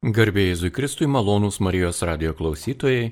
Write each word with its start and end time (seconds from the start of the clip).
Garbėjai 0.00 0.54
Jėzui 0.54 0.70
Kristui 0.72 1.04
malonūs 1.12 1.58
Marijos 1.60 1.98
radio 2.08 2.30
klausytojai, 2.32 3.10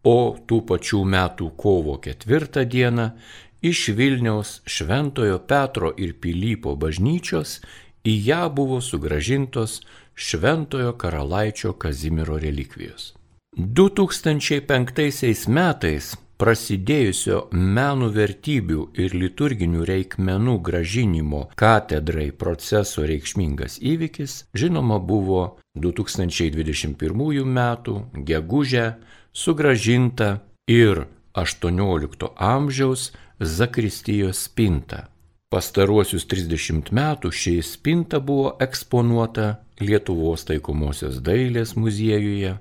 o 0.04 0.36
tų 0.48 0.60
pačių 0.66 1.04
metų 1.04 1.50
kovo 1.56 1.98
4 2.00 2.66
dieną 2.66 3.10
iš 3.62 3.88
Vilniaus 3.88 4.60
Šventojo 4.66 5.38
Petro 5.38 5.92
ir 5.96 6.14
Pilypo 6.20 6.74
bažnyčios 6.76 7.60
į 8.04 8.14
ją 8.26 8.42
buvo 8.54 8.80
sugražintos 8.80 9.80
Šventojo 10.14 10.92
karalaičio 10.98 11.72
Kazimiero 11.72 12.38
relikvijos. 12.38 13.14
2005 13.56 15.48
metais 15.48 16.12
prasidėjusio 16.42 17.44
menų 17.52 18.08
vertybių 18.16 18.84
ir 18.98 19.14
liturginių 19.14 19.84
reikmenų 19.86 20.56
gražinimo 20.66 21.42
katedrai 21.54 22.30
proceso 22.34 23.04
reikšmingas 23.06 23.78
įvykis, 23.78 24.38
žinoma, 24.56 24.98
buvo 24.98 25.58
2021 25.78 26.96
m. 27.46 27.60
gegužę 28.26 28.86
sugražinta 29.32 30.40
ir 30.66 31.06
XVIII 31.38 32.32
amžiaus 32.36 33.12
Zakristijos 33.42 34.38
spinta. 34.44 35.08
Pastaruosius 35.50 36.28
30 36.30 36.92
metų 36.94 37.32
ši 37.34 37.56
spinta 37.66 38.20
buvo 38.22 38.52
eksponuota 38.62 39.46
Lietuvos 39.82 40.44
taikomosios 40.46 41.18
dailės 41.26 41.72
muziejuje, 41.74 42.52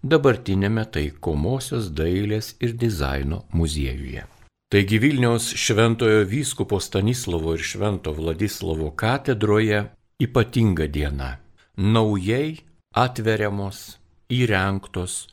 dabartinėme 0.00 0.86
taikomosios 0.96 1.90
dailės 1.92 2.54
ir 2.64 2.72
dizaino 2.72 3.42
muziejuje. 3.52 4.24
Taigi 4.72 5.02
Vilniaus 5.02 5.50
šventojo 5.60 6.24
vyskupo 6.32 6.80
Stanislovo 6.80 7.52
ir 7.58 7.60
švento 7.60 8.16
Vladislavo 8.16 8.94
katedroje 8.96 9.84
ypatinga 10.24 10.88
diena. 10.88 11.34
Naujai 11.76 12.64
atveriamos, 12.96 13.98
įrengtos 14.32 15.26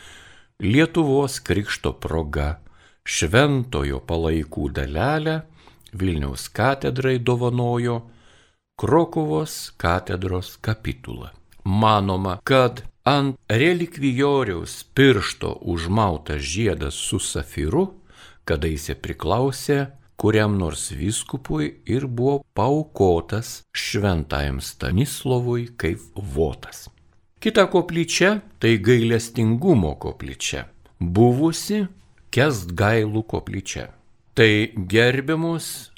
Lietuvos 0.61 1.41
krikšto 1.41 1.97
proga 1.97 2.61
šventojo 3.09 4.05
palaikų 4.05 4.69
dalelę 4.77 5.41
Vilniaus 5.97 6.53
katedrai 6.53 7.17
dovanojo 7.19 8.03
Krokovos 8.81 9.73
katedros 9.77 10.57
kapitula. 10.61 11.31
Manoma, 11.65 12.39
kad 12.45 12.83
ant 13.05 13.37
relikvijoriaus 13.49 14.85
piršto 14.95 15.59
užmautas 15.63 16.41
žiedas 16.41 16.95
su 16.95 17.19
safiru, 17.19 17.95
kadaise 18.45 18.95
priklausė 18.95 19.87
kuriam 20.21 20.59
nors 20.61 20.91
vyskupui 20.93 21.71
ir 21.89 22.05
buvo 22.07 22.43
paukotas 22.55 23.63
šventajam 23.73 24.61
Stanislovui 24.61 25.71
kaip 25.81 26.01
votas. 26.35 26.89
Kita 27.41 27.65
koplyčia 27.73 28.43
tai 28.61 28.77
gailestingumo 28.85 29.95
koplyčia, 29.97 30.67
buvusi 31.01 31.87
Kestgailų 32.31 33.25
koplyčia. 33.27 33.89
Tai 34.37 34.51
gerbiamus 34.93 35.91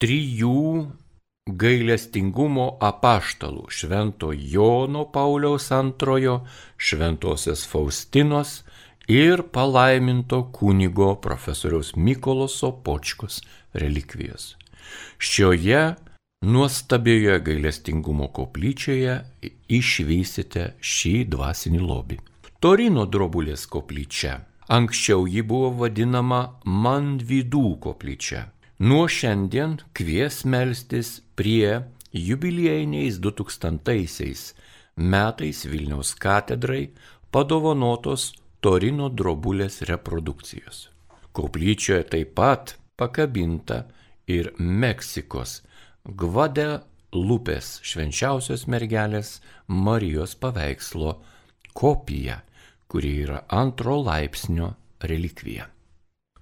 trijų 0.00 0.86
gailestingumo 1.46 2.68
apaštalų 2.82 3.66
Švento 3.70 4.30
Jono 4.32 5.04
Pauliaus 5.10 5.68
II, 5.74 6.38
Šventosios 6.78 7.66
Faustinos 7.66 8.62
ir 9.08 9.42
palaiminto 9.42 10.42
kunigo 10.52 11.14
profesoriaus 11.20 11.94
Mykolo 11.96 12.48
Sopočkos 12.48 13.42
relikvijos. 13.74 14.56
Šioje 15.18 15.94
nuostabioje 16.42 17.40
gailestingumo 17.40 18.28
koplyčioje 18.28 19.20
išvysite 19.68 20.72
šį 20.80 21.14
dvasinį 21.30 21.80
lobį. 21.80 22.18
Torino 22.60 23.06
drobulės 23.06 23.66
koplyčia. 23.70 24.40
Anksčiau 24.68 25.26
ji 25.30 25.42
buvo 25.46 25.70
vadinama 25.82 26.58
Mandvidų 26.64 27.76
koplyčia. 27.84 28.48
Nuo 28.78 29.06
šiandien 29.08 29.78
kvies 29.94 30.42
melstis 30.44 31.20
prie 31.38 31.86
jubiliejiniais 32.12 33.20
2000 33.22 34.54
metais 34.96 35.62
Vilniaus 35.64 36.14
katedrai 36.18 36.90
padovanotos 37.30 38.32
Torino 38.60 39.08
drobulės 39.12 39.82
reprodukcijos. 39.88 40.88
Koplyčioje 41.36 42.06
taip 42.12 42.34
pat 42.38 42.76
pakabinta 42.96 43.84
ir 44.26 44.52
Meksikos 44.58 45.60
Gvadelupės 46.06 47.80
švenčiausios 47.84 48.66
mergelės 48.70 49.40
Marijos 49.68 50.36
paveikslo 50.40 51.16
kopija, 51.76 52.40
kuri 52.88 53.12
yra 53.26 53.42
antro 53.52 53.98
laipsnio 54.00 54.72
relikvija. 55.02 55.68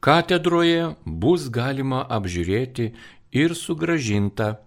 Katedroje 0.05 0.95
bus 1.07 1.49
galima 1.49 2.05
apžiūrėti 2.13 2.91
ir 3.33 3.55
sugražinta 3.57 4.59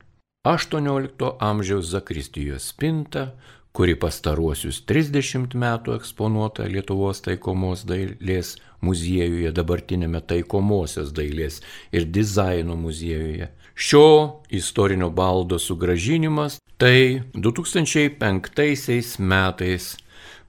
18 0.47 1.29
amžiaus 1.43 1.91
Zakristijos 1.93 2.71
spinta, 2.73 3.35
kuri 3.77 3.93
pastaruosius 4.01 4.79
30 4.89 5.53
metų 5.61 5.93
eksponuota 5.99 6.65
Lietuvos 6.65 7.19
taikomos 7.21 7.83
dailės 7.85 8.55
muziejuje, 8.81 9.51
dabartinėme 9.53 10.23
taikomosios 10.25 11.11
dailės 11.13 11.59
ir 11.93 12.07
dizaino 12.09 12.73
muziejuje. 12.79 13.51
Šio 13.77 14.07
istorinio 14.49 15.11
baldo 15.13 15.59
sugražinimas 15.61 16.57
tai 16.81 17.21
2005 17.37 19.21
metais 19.21 19.93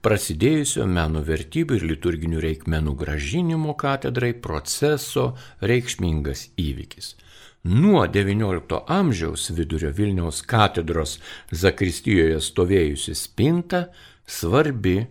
prasidėjusio 0.01 0.89
meno 0.89 1.21
vertybių 1.29 1.77
ir 1.77 1.87
liturginių 1.93 2.41
reikmenų 2.47 2.97
gražinimo 2.97 3.77
katedrai 3.77 4.33
proceso 4.33 5.35
reikšmingas 5.61 6.47
įvykis. 6.57 7.13
Nuo 7.63 8.07
XIX 8.07 8.81
amžiaus 8.87 9.49
vidurio 9.51 9.91
Vilniaus 9.91 10.39
katedros 10.47 11.17
Zakristijoje 11.51 12.37
stovėjusi 12.39 13.15
spinta 13.19 13.89
svarbi 14.23 15.01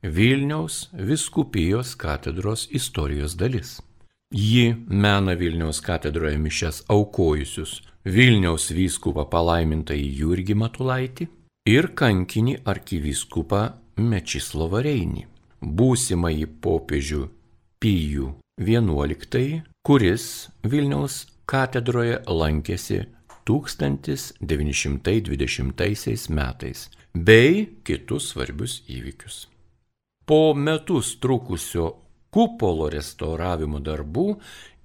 Vilniaus 0.00 0.86
viskupijos 0.94 1.92
katedros 2.00 2.64
istorijos 2.72 3.36
dalis. 3.36 3.82
Ji 4.32 4.74
mena 4.88 5.36
Vilniaus 5.36 5.82
katedroje 5.84 6.38
mišes 6.40 6.82
aukojusius 6.88 7.82
Vilniaus 8.08 8.70
vyskupą 8.72 9.28
palaimintąjį 9.28 10.08
Jurgį 10.22 10.56
Matulaitį 10.64 11.28
ir 11.68 11.92
kankinį 11.92 12.62
arkivyskupą 12.64 13.62
Mečislovą 14.00 14.80
Reinį, 14.80 15.26
būsimąjį 15.60 16.52
popiežių 16.64 17.24
Pijų 17.84 18.32
XI, 18.56 19.60
kuris 19.84 20.48
Vilniaus 20.64 21.26
katedroje 21.48 22.20
lankėsi 22.28 23.06
1920 23.48 26.28
metais 26.36 26.90
bei 27.14 27.68
kitus 27.84 28.32
svarbius 28.32 28.82
įvykius. 28.92 29.48
Po 30.28 30.54
metus 30.54 31.20
trukusio 31.22 31.92
kupolo 32.28 32.90
restauravimo 32.92 33.80
darbų 33.80 34.36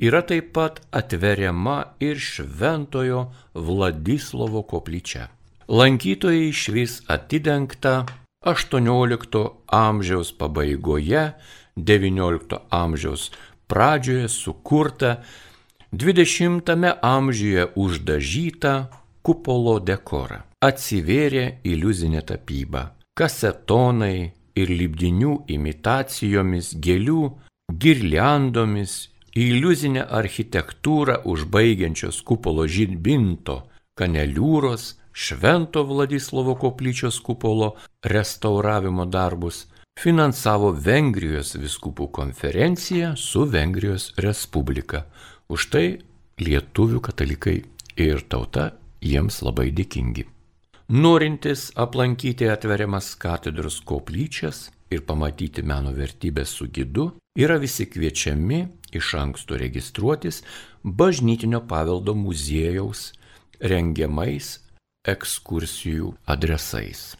yra 0.07 0.21
taip 0.23 0.53
pat 0.55 0.79
atveriama 0.95 1.99
ir 1.99 2.15
Šventojo 2.15 3.27
Vladislovo 3.53 4.63
koplyčia. 4.63 5.27
Lankytojai 5.67 6.47
išvis 6.47 7.03
atidengta 7.11 8.05
18 8.47 9.67
amžiaus 9.67 10.31
pabaigoje, 10.39 11.35
19 11.75 12.59
amžiaus 12.69 13.31
pradžioje 13.67 14.29
sukurta 14.29 15.23
20 15.93 16.97
amžiuje 17.01 17.67
uždažytą 17.75 18.73
kupolo 19.21 19.77
dekorą. 19.77 20.39
Atsivėrė 20.57 21.59
iliuzinė 21.61 22.23
tapyba. 22.25 22.95
Kasetonai 23.13 24.33
ir 24.57 24.71
lipdinių 24.73 25.43
imitacijomis, 25.53 26.71
gėlių, 26.81 27.25
girliandomis, 27.69 28.93
iliuzinę 29.37 30.07
architektūrą 30.09 31.19
užbaigiančios 31.29 32.23
kupolo 32.25 32.65
žydbinto, 32.65 33.61
kaneliūros, 33.93 34.95
Švento 35.13 35.83
Vladislovo 35.85 36.55
koplyčios 36.57 37.19
kupolo 37.21 37.75
restauravimo 38.01 39.05
darbus 39.05 39.67
finansavo 40.01 40.71
Vengrijos 40.73 41.53
viskupų 41.53 42.07
konferencija 42.17 43.13
su 43.13 43.45
Vengrijos 43.45 44.09
Respublika 44.17 45.03
Už 45.53 45.67
tai 45.69 45.87
lietuvių 46.41 46.99
katalikai 47.05 47.59
ir 48.01 48.23
tauta 48.25 48.71
jiems 49.05 49.43
labai 49.45 49.69
dėkingi. 49.75 50.25
Norintis 50.93 51.69
aplankyti 51.79 52.47
atveriamas 52.49 53.13
katedros 53.21 53.77
koplyčias 53.85 54.71
ir 54.93 55.03
pamatyti 55.05 55.61
meno 55.61 55.93
vertybės 55.93 56.55
su 56.57 56.67
gidu, 56.73 57.11
yra 57.37 57.59
visi 57.61 57.85
kviečiami 57.89 58.59
iš 58.97 59.13
anksto 59.19 59.57
registruotis 59.57 60.41
bažnytinio 60.83 61.63
paveldo 61.69 62.15
muziejaus 62.17 63.11
rengiamais 63.61 64.57
ekskursijų 65.07 66.13
adresais. 66.25 67.13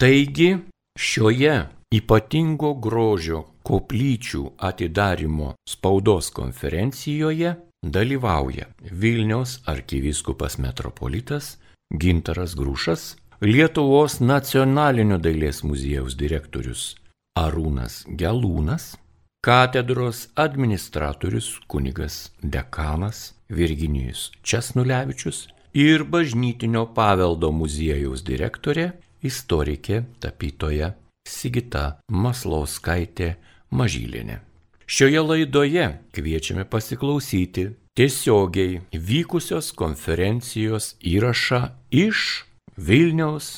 Taigi, 0.00 0.54
šioje 0.98 1.56
ypatingo 1.94 2.72
grožio 2.78 3.44
koplyčių 3.66 4.44
atidarimo 4.70 5.54
spaudos 5.68 6.30
konferencijoje 6.34 7.56
dalyvauja 7.86 8.66
Vilniaus 9.00 9.60
arkivyskupas 9.66 10.58
metropolitas 10.58 11.58
Gintaras 12.00 12.54
Grūšas, 12.54 13.16
Lietuvos 13.40 14.20
nacionalinio 14.20 15.16
dailės 15.18 15.62
muziejaus 15.64 16.14
direktorius 16.14 16.94
Arūnas 17.40 18.02
Gelūnas, 18.20 18.92
katedros 19.40 20.28
administratorius 20.36 21.54
kunigas 21.66 22.30
dekanas 22.42 23.32
Virginijus 23.48 24.28
Česnulevičius 24.44 25.48
ir 25.72 26.04
bažnytinio 26.04 26.84
paveldo 26.94 27.48
muziejaus 27.50 28.22
direktorė 28.26 28.90
istorikė 29.24 30.04
tapytoja 30.20 30.92
Sigita 31.28 31.96
Maslauskaitė 32.12 33.34
Mažylinė. 33.70 34.49
Šioje 34.90 35.20
laidoje 35.22 35.84
kviečiame 36.10 36.64
pasiklausyti 36.66 37.68
tiesiogiai 37.94 38.80
vykusios 38.90 39.68
konferencijos 39.78 40.96
įrašą 41.06 41.60
iš 41.94 42.42
Vilniaus 42.74 43.50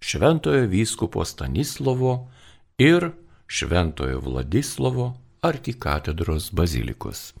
Šventojo 0.00 0.64
vyskupo 0.72 1.26
Stanislovo 1.28 2.14
ir 2.80 3.10
Šventojo 3.46 4.22
Vladislovo 4.24 5.10
arkikatedros 5.44 6.48
bazilikos. 6.56 7.34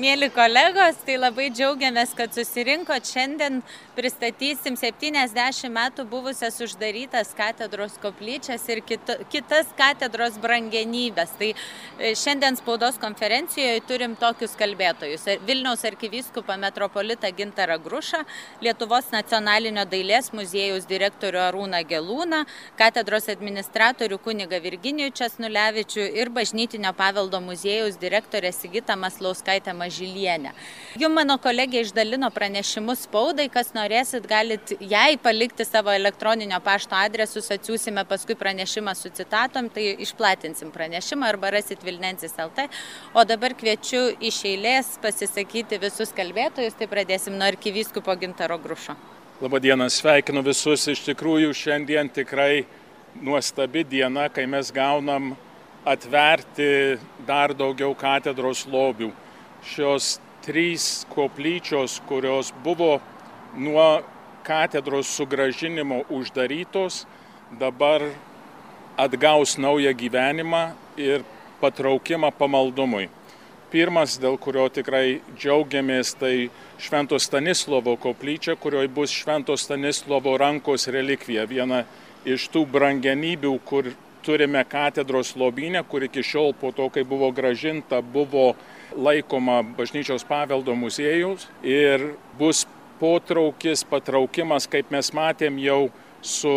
Mėly 0.00 0.30
kolegos, 0.32 0.96
tai 1.04 1.18
labai 1.18 1.50
džiaugiamės, 1.52 2.14
kad 2.16 2.32
susirinkot. 2.32 3.04
Šiandien 3.04 3.58
pristatysim 3.98 4.76
70 4.78 5.68
metų 5.74 6.06
buvusias 6.08 6.56
uždarytas 6.64 7.34
katedros 7.36 7.98
koplyčias 8.00 8.64
ir 8.72 8.80
kitas 8.86 9.74
katedros 9.76 10.38
brangenybės. 10.40 11.34
Tai 11.40 11.50
e, 11.52 12.12
šiandien 12.16 12.56
spaudos 12.56 12.96
konferencijoje 13.02 13.82
turim 13.90 14.14
tokius 14.20 14.54
kalbėtojus. 14.60 15.26
Vilniaus 15.44 15.84
arkivyskupą 15.90 16.56
metropolitą 16.62 17.28
Gintarą 17.36 17.76
Grušą, 17.84 18.22
Lietuvos 18.64 19.12
nacionalinio 19.12 19.84
dailės 19.90 20.32
muziejaus 20.32 20.88
direktorių 20.88 21.44
Arūną 21.50 21.82
Gelūną, 21.90 22.46
katedros 22.80 23.28
administratorių 23.34 24.22
kuniga 24.24 24.62
Virginijų 24.64 25.12
Česnulevičių 25.20 26.08
ir 26.22 26.32
bažnytinio 26.40 26.96
paveldo 26.96 27.44
muziejaus 27.44 28.00
direktorę 28.00 28.54
Sigitą 28.62 28.96
Maslauskaitę 28.96 29.74
Mažytę. 29.74 29.89
Mažylienė. 29.90 30.54
Jums 31.00 31.14
mano 31.14 31.36
kolegė 31.42 31.82
išdalino 31.84 32.30
pranešimus 32.30 33.04
spaudai, 33.08 33.48
kas 33.50 33.72
norėsit, 33.74 34.26
galit 34.30 34.72
jai 34.78 35.18
palikti 35.18 35.66
savo 35.66 35.90
elektroninio 35.90 36.60
pašto 36.62 36.94
adresus, 36.94 37.50
atsiūsime 37.50 38.04
paskui 38.06 38.36
pranešimą 38.38 38.94
su 38.94 39.10
citatom, 39.10 39.68
tai 39.72 39.96
išplatinsim 40.06 40.70
pranešimą 40.70 41.26
arba 41.26 41.50
rasit 41.56 41.82
Vilnensis 41.82 42.36
LT. 42.38 42.68
O 43.14 43.24
dabar 43.26 43.54
kviečiu 43.58 44.14
iš 44.20 44.42
eilės 44.52 44.94
pasisakyti 45.02 45.80
visus 45.82 46.14
kalbėtojus, 46.14 46.78
tai 46.78 46.90
pradėsim 46.90 47.34
nuo 47.38 47.50
arkivyskupo 47.50 48.14
Gintaro 48.20 48.58
Grušo. 48.62 48.94
Labadiena, 49.40 49.88
sveikinu 49.90 50.44
visus. 50.44 50.86
Iš 50.92 51.02
tikrųjų, 51.08 51.54
šiandien 51.56 52.10
tikrai 52.12 52.66
nuostabi 53.24 53.86
diena, 53.88 54.28
kai 54.28 54.46
mes 54.46 54.70
gaunam 54.74 55.32
atverti 55.88 56.98
dar 57.26 57.54
daugiau 57.56 57.94
katedros 57.96 58.66
lobių. 58.68 59.10
Šios 59.66 60.18
trys 60.44 61.04
koplyčios, 61.14 62.00
kurios 62.08 62.52
buvo 62.64 63.00
nuo 63.56 64.00
katedros 64.42 65.10
sugražinimo 65.16 66.02
uždarytos, 66.08 67.04
dabar 67.58 68.02
atgaus 68.96 69.58
naują 69.58 69.92
gyvenimą 69.94 70.72
ir 70.96 71.24
patraukimą 71.60 72.32
pamaldumui. 72.32 73.08
Pirmas, 73.70 74.16
dėl 74.18 74.34
kurio 74.42 74.64
tikrai 74.72 75.20
džiaugiamės, 75.38 76.16
tai 76.18 76.48
Švento 76.80 77.20
Stanislovo 77.22 77.94
koplyčia, 78.00 78.56
kurioje 78.58 78.88
bus 78.90 79.12
Švento 79.14 79.54
Stanislovo 79.54 80.34
rankos 80.40 80.88
relikvija. 80.90 81.44
Viena 81.46 81.84
iš 82.26 82.48
tų 82.50 82.64
brangenybių, 82.66 83.52
kur 83.64 83.92
turime 84.26 84.64
katedros 84.66 85.36
lobinę, 85.38 85.84
kur 85.86 86.02
iki 86.02 86.24
šiol 86.26 86.50
po 86.58 86.72
to, 86.74 86.88
kai 86.90 87.04
buvo 87.06 87.30
gražinta, 87.30 88.00
buvo 88.02 88.54
laikoma 88.96 89.62
bažnyčios 89.76 90.24
paveldo 90.28 90.74
muziejus 90.74 91.48
ir 91.62 92.14
bus 92.38 92.66
potraukis, 93.00 93.84
patraukimas, 93.88 94.66
kaip 94.68 94.90
mes 94.92 95.12
matėm 95.16 95.58
jau 95.62 95.88
su 96.22 96.52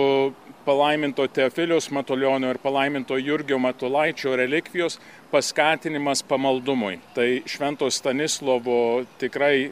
palaiminto 0.65 1.27
Teofilius 1.27 1.89
Matulionio 1.91 2.49
ir 2.51 2.59
palaiminto 2.63 3.17
Jurgio 3.17 3.59
Matulaičio 3.59 4.35
relikvijos 4.35 4.99
paskatinimas 5.31 6.23
pamaldumui. 6.23 6.99
Tai 7.15 7.27
Švento 7.47 7.89
Stanislovo 7.91 9.03
tikrai 9.19 9.71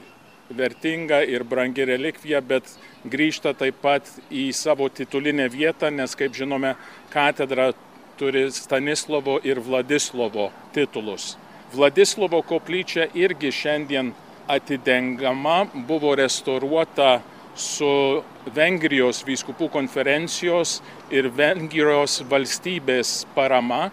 vertinga 0.58 1.22
ir 1.24 1.44
brangi 1.44 1.86
relikvija, 1.88 2.42
bet 2.42 2.68
grįžta 3.08 3.54
taip 3.58 3.80
pat 3.84 4.08
į 4.32 4.52
savo 4.56 4.90
titulinę 4.90 5.48
vietą, 5.52 5.92
nes, 5.92 6.16
kaip 6.16 6.36
žinome, 6.36 6.76
katedra 7.12 7.72
turi 8.20 8.50
Stanislovo 8.52 9.40
ir 9.44 9.64
Vladislovo 9.64 10.52
titulus. 10.76 11.36
Vladislovo 11.74 12.42
koplyčia 12.44 13.08
irgi 13.16 13.52
šiandien 13.52 14.12
atidengama, 14.48 15.66
buvo 15.88 16.16
restauruota 16.20 17.22
su 17.56 18.22
Vengrijos 18.56 19.22
vyskupų 19.24 19.70
konferencijos 19.72 20.82
ir 21.14 21.30
Vengrijos 21.32 22.22
valstybės 22.28 23.22
parama. 23.36 23.90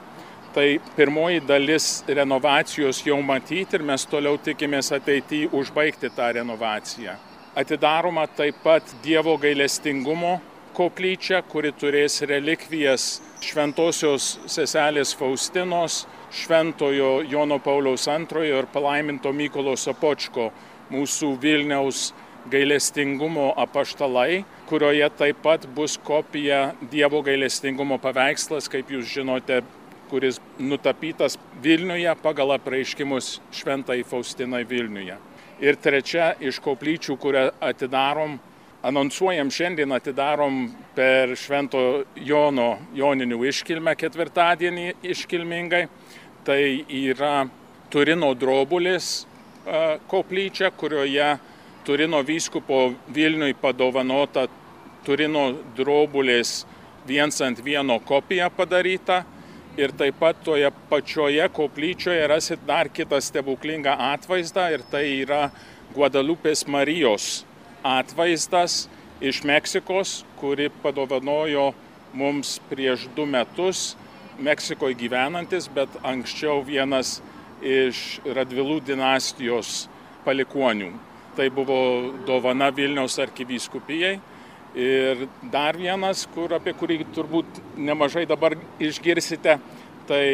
Tai 0.54 0.66
pirmoji 0.96 1.44
dalis 1.46 2.02
renovacijos 2.08 3.04
jau 3.06 3.20
matyti 3.22 3.78
ir 3.78 3.84
mes 3.86 4.06
toliau 4.10 4.38
tikimės 4.42 4.90
ateityje 4.96 5.52
užbaigti 5.54 6.10
tą 6.16 6.32
renovaciją. 6.40 7.14
Atidaroma 7.54 8.26
taip 8.26 8.58
pat 8.64 8.94
Dievo 9.04 9.36
gailestingumo 9.38 10.38
koplyčia, 10.74 11.42
kuri 11.46 11.70
turės 11.74 12.22
relikvijas 12.26 13.18
šventosios 13.44 14.38
seselės 14.50 15.14
Faustinos, 15.18 16.06
šventojo 16.32 17.22
Jono 17.28 17.58
Pauliaus 17.58 18.06
II 18.08 18.48
ir 18.48 18.66
palaiminto 18.72 19.32
Mykolo 19.32 19.76
Sapočko, 19.76 20.50
mūsų 20.92 21.34
Vilniaus 21.40 22.12
gailestingumo 22.50 23.52
apaštalai, 23.56 24.44
kurioje 24.68 25.08
taip 25.18 25.42
pat 25.42 25.66
bus 25.74 25.98
kopija 26.04 26.72
Dievo 26.90 27.22
gailestingumo 27.22 27.98
paveikslas, 28.00 28.68
kaip 28.72 28.90
jūs 28.92 29.08
žinote, 29.12 29.62
kuris 30.08 30.40
nutapytas 30.58 31.36
Vilniuje 31.62 32.14
pagal 32.22 32.54
apreiškimus 32.56 33.38
šventai 33.52 34.02
Faustinai 34.08 34.64
Vilniuje. 34.68 35.18
Ir 35.60 35.76
trečia 35.82 36.32
iš 36.40 36.60
koplyčių, 36.62 37.16
kurią 37.18 37.48
atidarom, 37.60 38.38
anonsuojam 38.86 39.50
šiandien, 39.50 39.92
atidarom 39.92 40.68
per 40.94 41.34
Švento 41.36 42.04
Jono 42.14 42.76
joninių 42.94 43.40
iškilmę 43.50 43.96
ketvirtadienį 43.98 44.92
iškilmingai. 45.02 45.88
Tai 46.48 46.62
yra 46.88 47.42
Turino 47.92 48.30
drobulės 48.32 49.26
koplyčia, 50.08 50.70
kurioje 50.72 51.26
Turino 51.84 52.22
vyskupo 52.24 52.94
Vilniui 53.12 53.52
padovanota 53.52 54.46
Turino 55.04 55.42
drobulės 55.76 56.62
viens 57.04 57.42
ant 57.44 57.60
vieno 57.60 57.98
kopija 58.00 58.48
padaryta. 58.48 59.18
Ir 59.76 59.92
taip 59.92 60.16
pat 60.22 60.40
toje 60.40 60.72
pačioje 60.88 61.50
koplyčioje 61.52 62.24
rasit 62.32 62.64
dar 62.64 62.88
kitą 62.88 63.20
stebuklingą 63.20 63.92
atvaizdą 64.08 64.70
ir 64.72 64.88
tai 64.88 65.04
yra 65.18 65.50
Guadalupės 65.92 66.64
Marijos 66.64 67.44
atvaizdas 67.84 68.86
iš 69.20 69.44
Meksikos, 69.44 70.22
kuri 70.40 70.72
padovanojo 70.80 71.74
mums 72.16 72.56
prieš 72.72 73.10
du 73.12 73.28
metus 73.28 73.98
Meksikoje 74.38 74.94
gyvenantis, 74.98 75.66
bet 75.74 75.98
anksčiau 76.06 76.62
vienas 76.66 77.18
iš 77.58 78.20
Radvilų 78.22 78.78
dinastijos 78.86 79.88
palikonių 80.24 80.92
tai 81.38 81.50
buvo 81.54 82.10
dovana 82.26 82.70
Vilniaus 82.74 83.14
arkivyskupijai. 83.22 84.16
Ir 84.74 85.20
dar 85.52 85.76
vienas, 85.78 86.24
kur, 86.34 86.50
apie 86.56 86.74
kurį 86.74 87.04
turbūt 87.14 87.60
nemažai 87.78 88.24
dabar 88.26 88.56
išgirsite, 88.82 89.54
tai 90.10 90.24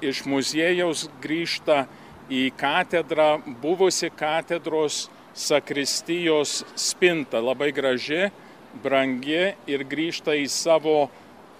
iš 0.00 0.22
muziejaus 0.24 1.04
grįžta 1.20 1.84
į 2.32 2.46
katedrą, 2.56 3.42
buvusi 3.60 4.08
katedros 4.16 5.04
sakristijos 5.36 6.62
spinta, 6.80 7.42
labai 7.44 7.68
graži, 7.76 8.30
brangi 8.80 9.52
ir 9.68 9.84
grįžta 9.84 10.32
į 10.40 10.48
savo, 10.48 11.10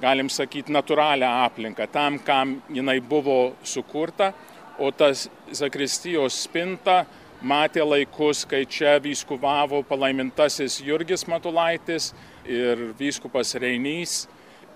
galim 0.01 0.31
sakyti, 0.31 0.73
natūralią 0.75 1.29
aplinką, 1.45 1.87
tam, 1.93 2.19
kam 2.19 2.59
jinai 2.73 3.01
buvo 3.01 3.55
sukurta, 3.63 4.33
o 4.79 4.91
tas 4.91 5.29
sakristijos 5.55 6.41
spinta 6.47 7.05
matė 7.45 7.85
laikus, 7.85 8.45
kai 8.49 8.65
čia 8.65 8.97
vyskupavo 9.03 9.83
palaimintasis 9.87 10.81
Jurgis 10.83 11.27
Matulaitis 11.29 12.13
ir 12.49 12.91
vyskupas 12.99 13.55
Reinys. 13.61 14.25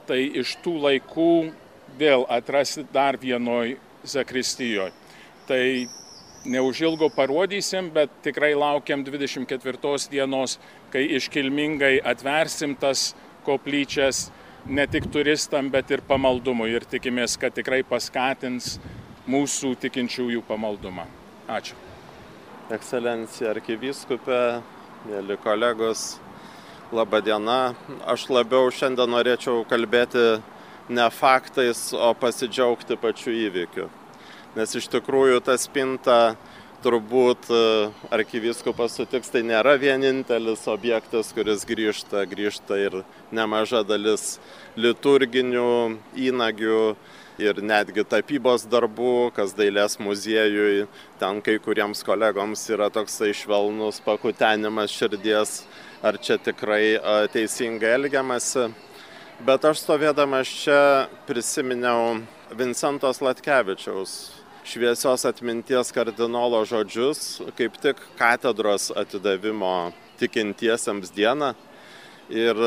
Tai 0.09 0.19
iš 0.41 0.55
tų 0.65 0.75
laikų 0.85 1.33
vėl 2.01 2.25
atrasti 2.33 2.85
dar 2.93 3.19
vienoj 3.21 3.77
zakristijoje. 4.09 4.93
Tai 5.49 5.63
neužilgo 6.49 7.11
parodysim, 7.13 7.91
bet 7.93 8.13
tikrai 8.25 8.55
laukiam 8.57 9.05
24 9.05 10.09
dienos, 10.13 10.59
kai 10.93 11.05
iškilmingai 11.19 11.99
atversim 12.05 12.77
tas 12.77 13.13
koplyčias 13.45 14.29
ne 14.67 14.87
tik 14.91 15.11
turistam, 15.13 15.71
bet 15.71 15.91
ir 15.95 16.03
pamaldumui. 16.09 16.71
Ir 16.75 16.89
tikimės, 16.89 17.37
kad 17.41 17.55
tikrai 17.55 17.85
paskatins 17.87 18.77
mūsų 19.29 19.77
tikinčiųjų 19.85 20.43
pamaldumą. 20.49 21.07
Ačiū 21.49 21.77
ekscelencija 22.75 23.55
arkivyskupė, 23.55 24.61
mėly 25.09 25.37
kolegos, 25.41 26.19
laba 26.93 27.21
diena. 27.25 27.75
Aš 28.09 28.29
labiau 28.33 28.69
šiandien 28.73 29.09
norėčiau 29.13 29.65
kalbėti 29.69 30.41
ne 30.93 31.07
faktais, 31.13 31.89
o 31.97 32.13
pasidžiaugti 32.17 32.99
pačiu 33.01 33.33
įvykiu. 33.47 33.89
Nes 34.57 34.75
iš 34.77 34.89
tikrųjų 34.93 35.41
ta 35.45 35.57
spinta 35.61 36.37
turbūt 36.83 37.49
e, 37.51 37.61
arkivyskupas 38.15 38.95
sutiks, 38.99 39.31
tai 39.33 39.43
nėra 39.47 39.75
vienintelis 39.81 40.65
objektas, 40.71 41.33
kuris 41.35 41.65
grįžta, 41.69 42.25
grįžta 42.31 42.79
ir 42.79 43.01
nemaža 43.35 43.83
dalis 43.87 44.37
liturginių 44.79 45.99
įnagių 46.29 46.83
ir 47.39 47.61
netgi 47.63 48.03
tapybos 48.07 48.67
darbų, 48.71 49.31
kas 49.35 49.55
dailės 49.59 49.99
muziejui, 50.03 50.89
ten 51.21 51.43
kai 51.43 51.59
kuriems 51.63 52.03
kolegoms 52.07 52.65
yra 52.75 52.91
toksai 52.95 53.31
švelnus 53.37 54.03
pakutenimas 54.07 54.95
širdies, 54.95 55.63
ar 56.03 56.19
čia 56.19 56.39
tikrai 56.43 56.99
teisingai 57.35 57.95
elgiamasi. 57.99 58.69
Bet 59.47 59.63
aš 59.67 59.85
stovėdamas 59.85 60.51
čia 60.65 60.81
prisiminiau 61.29 62.19
Vincentos 62.59 63.23
Latkevičiaus 63.23 64.19
šviesios 64.69 65.25
atminties 65.29 65.93
kardinolo 65.97 66.61
žodžius, 66.69 67.41
kaip 67.57 67.79
tik 67.81 68.03
katedros 68.19 68.91
atidavimo 68.93 69.93
tikintiesiems 70.21 71.13
dieną. 71.17 71.55
Ir 72.29 72.59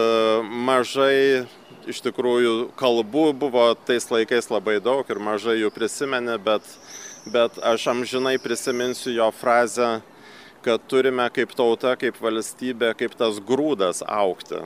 mažai 0.41 1.45
iš 1.85 2.01
tikrųjų 2.01 2.71
kalbų 2.79 3.27
buvo 3.37 3.67
tais 3.85 4.07
laikais 4.09 4.49
labai 4.49 4.79
daug 4.81 5.05
ir 5.05 5.21
mažai 5.21 5.59
jų 5.59 5.69
prisimeni, 5.75 6.39
bet 6.41 6.65
bet 7.25 7.59
aš 7.61 7.87
amžinai 7.87 8.37
prisiminsiu 8.41 9.13
jo 9.13 9.29
frazę, 9.31 10.01
kad 10.61 10.81
turime 10.87 11.27
kaip 11.33 11.53
tauta, 11.57 11.95
kaip 11.97 12.17
valstybė, 12.21 12.93
kaip 12.97 13.13
tas 13.17 13.39
grūdas 13.41 14.01
aukti. 14.05 14.63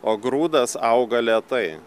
O 0.00 0.16
grūdas 0.16 0.76
auga 0.76 1.20
lietai. 1.20 1.80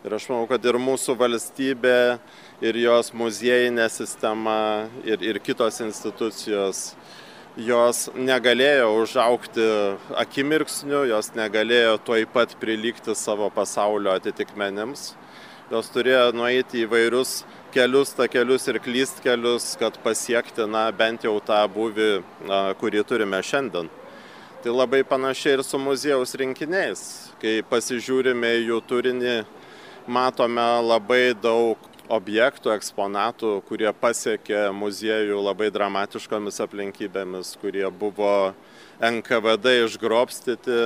Ir 0.00 0.14
aš 0.16 0.28
manau, 0.30 0.46
kad 0.48 0.64
ir 0.64 0.78
mūsų 0.80 1.16
valstybė, 1.18 2.18
ir 2.60 2.76
jos 2.76 3.10
muziejinė 3.16 3.88
sistema, 3.92 4.88
ir, 5.04 5.22
ir 5.24 5.40
kitos 5.42 5.80
institucijos, 5.84 6.90
jos 7.56 8.08
negalėjo 8.14 8.90
užaukti 9.00 9.64
akimirksniu, 10.20 11.06
jos 11.10 11.32
negalėjo 11.36 11.96
tuoj 12.04 12.26
pat 12.32 12.54
prilygti 12.60 13.16
savo 13.16 13.50
pasaulio 13.52 14.12
atitikmenims. 14.14 15.14
Jos 15.70 15.86
turėjo 15.94 16.32
nueiti 16.34 16.82
įvairius 16.82 17.44
kelius, 17.70 18.10
takelius 18.18 18.66
ir 18.68 18.80
klystkelius, 18.82 19.76
kad 19.78 19.94
pasiekti, 20.02 20.66
na, 20.66 20.88
bent 20.90 21.22
jau 21.22 21.36
tą 21.46 21.60
buvį, 21.70 22.10
na, 22.48 22.62
kurį 22.80 23.04
turime 23.06 23.38
šiandien. 23.46 23.86
Tai 24.60 24.74
labai 24.74 25.04
panašiai 25.06 25.56
ir 25.56 25.62
su 25.64 25.78
muziejaus 25.80 26.34
rinkiniais. 26.36 27.02
Kai 27.40 27.60
pasižiūrime 27.70 28.50
jų 28.66 28.80
turinį, 28.90 29.36
matome 30.10 30.66
labai 30.82 31.30
daug 31.38 31.89
objektų, 32.10 32.72
eksponatų, 32.74 33.52
kurie 33.68 33.90
pasiekė 33.94 34.68
muziejų 34.74 35.38
labai 35.44 35.70
dramatiškomis 35.74 36.60
aplinkybėmis, 36.64 37.54
kurie 37.62 37.86
buvo 37.90 38.52
NKVD 39.00 39.78
išgrobstyti 39.86 40.80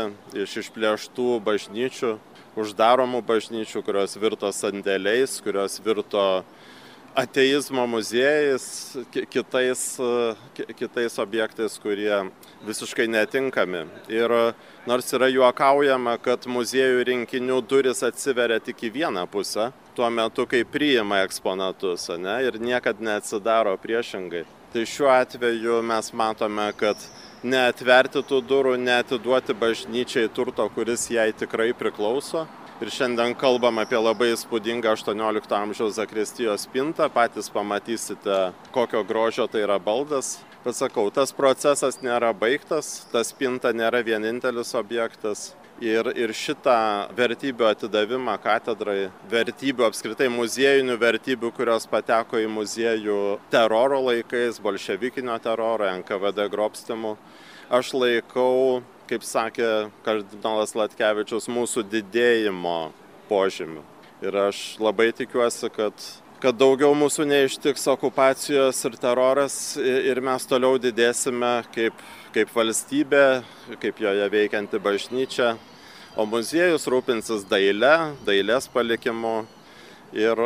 iš 0.45 0.59
išplėštų 0.65 1.41
bažnyčių, 1.47 2.13
uždaromų 2.61 3.25
bažnyčių, 3.27 3.83
kurios 3.87 4.15
virto 4.21 4.53
sandėliais, 4.55 5.41
kurios 5.43 5.81
virto 5.83 6.45
ateizmo 7.15 7.87
muziejais, 7.87 8.97
kitais, 9.31 9.83
kitais 10.79 11.19
objektais, 11.23 11.79
kurie 11.79 12.25
visiškai 12.67 13.07
netinkami. 13.07 13.85
Ir 14.11 14.35
nors 14.87 15.13
yra 15.15 15.31
juokaujama, 15.31 16.19
kad 16.23 16.49
muziejų 16.51 17.07
rinkinių 17.11 17.61
duris 17.71 18.03
atsiveria 18.07 18.59
tik 18.63 18.83
į 18.91 18.93
vieną 18.99 19.27
pusę, 19.31 19.71
tuo 19.95 20.11
metu, 20.11 20.47
kai 20.47 20.65
priima 20.65 21.23
eksponatus, 21.25 22.09
ne, 22.19 22.39
ir 22.49 22.59
niekad 22.61 23.01
neatsidaro 23.01 23.77
priešingai. 23.83 24.45
Tai 24.75 24.83
šiuo 24.91 25.11
atveju 25.15 25.83
mes 25.87 26.11
matome, 26.13 26.67
kad 26.77 26.99
neatverti 27.47 28.25
tų 28.27 28.41
durų, 28.49 28.75
neatiduoti 28.81 29.55
bažnyčiai 29.55 30.31
turto, 30.35 30.67
kuris 30.75 31.07
jai 31.13 31.31
tikrai 31.37 31.71
priklauso, 31.79 32.47
ir 32.83 32.91
šiandien 32.91 33.37
kalbam 33.39 33.79
apie 33.79 33.99
labai 34.01 34.33
įspūdingą 34.35 34.95
aštuoniolikto 34.97 35.57
amžiaus 35.57 35.95
zakristijos 35.99 36.67
spintą. 36.67 37.09
Patys 37.13 37.51
pamatysite 37.55 38.51
kokio 38.75 39.05
grožio 39.07 39.47
tai 39.47 39.63
yra 39.65 39.79
baldas. 39.79 40.41
Bet 40.65 40.79
sakau 40.79 41.11
tas 41.13 41.33
procesas 41.37 42.01
nėra 42.01 42.33
baigtas 42.33 43.05
ta 43.13 43.21
spinta 43.21 43.75
nėra 43.77 44.01
vienintelis 44.05 44.73
objektas 44.79 45.51
ir 45.83 46.11
ir 46.15 46.33
šitą 46.37 47.11
vertybių 47.17 47.67
atidavimą 47.73 48.37
katedrai 48.43 49.11
vertybių 49.31 49.89
apskritai 49.89 50.31
muziejinių 50.31 50.99
vertybių 51.01 51.51
kurios 51.57 51.89
pateko 51.91 52.39
į 52.43 52.49
muziejų 52.53 53.21
teroro 53.51 54.01
laikais 54.11 54.61
bolševikinio 54.63 55.39
teroro 55.43 55.91
nkvd 55.99 56.49
grobstymu 56.53 57.17
aš 57.75 57.95
laikau 57.97 58.83
kaip 59.09 59.25
sakė 59.27 59.71
kardinolas 60.05 60.75
Latkevičius, 60.77 61.49
mūsų 61.53 61.85
didėjimo 61.93 62.93
požymių. 63.29 63.83
Ir 64.25 64.39
aš 64.47 64.61
labai 64.81 65.11
tikiuosi, 65.17 65.69
kad, 65.75 66.07
kad 66.45 66.59
daugiau 66.61 66.93
mūsų 66.93 67.25
neištiks 67.25 67.87
okupacijos 67.89 68.83
ir 68.85 68.97
teroras 69.01 69.55
ir 69.81 70.19
mes 70.21 70.45
toliau 70.45 70.77
didėsime 70.77 71.53
kaip, 71.73 72.03
kaip 72.35 72.53
valstybė, 72.53 73.23
kaip 73.81 74.03
joje 74.05 74.27
veikianti 74.35 74.81
bažnyčia, 74.85 75.55
o 76.13 76.27
muziejus 76.29 76.85
rūpinsis 76.93 77.47
daile, 77.49 77.95
dailės 78.29 78.69
palikimu 78.69 79.47
ir 80.13 80.43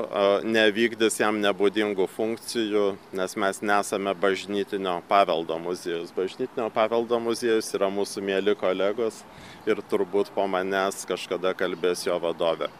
nevykdys 0.46 1.18
jam 1.18 1.42
nebūdingų 1.42 2.06
funkcijų, 2.14 2.86
nes 3.18 3.34
mes 3.34 3.58
nesame 3.66 4.14
bažnytinio 4.22 5.00
paveldo 5.10 5.58
muziejus. 5.66 6.14
Bažnytinio 6.14 6.70
paveldo 6.78 7.18
muziejus 7.26 7.74
yra 7.74 7.90
mūsų 7.90 8.22
mėly 8.22 8.54
kolegos 8.60 9.24
ir 9.66 9.82
turbūt 9.90 10.30
po 10.36 10.46
manęs 10.46 11.02
kažkada 11.10 11.58
kalbės 11.58 12.06
jo 12.06 12.22
vadovė. 12.22 12.70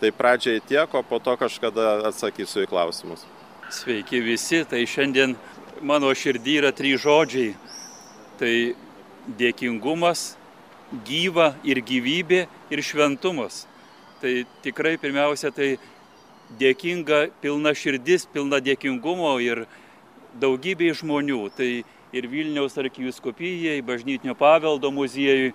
Tai 0.00 0.10
pradžiai 0.12 0.60
tiek, 0.60 0.94
o 0.94 1.02
po 1.02 1.18
to 1.18 1.32
kažkada 1.40 2.02
atsakysiu 2.10 2.66
į 2.66 2.68
klausimus. 2.68 3.24
Sveiki 3.72 4.20
visi, 4.20 4.60
tai 4.68 4.84
šiandien 4.84 5.32
mano 5.80 6.10
širdį 6.12 6.58
yra 6.60 6.72
trys 6.76 7.00
žodžiai. 7.00 7.54
Tai 8.36 8.52
dėkingumas, 9.40 10.34
gyva 11.06 11.54
ir 11.64 11.80
gyvybė 11.80 12.44
ir 12.70 12.82
šventumas. 12.84 13.64
Tai 14.20 14.44
tikrai 14.64 14.96
pirmiausia, 15.00 15.50
tai 15.50 15.76
dėkinga, 16.60 17.30
pilna 17.40 17.72
širdis, 17.72 18.28
pilna 18.28 18.60
dėkingumo 18.60 19.32
ir 19.40 19.64
daugybė 20.40 20.92
žmonių. 21.00 21.40
Tai 21.56 21.70
ir 22.16 22.28
Vilniaus 22.30 22.76
arkiviskupijai, 22.78 23.80
bažnytinio 23.84 24.36
paveldo 24.38 24.92
muziejui, 24.94 25.54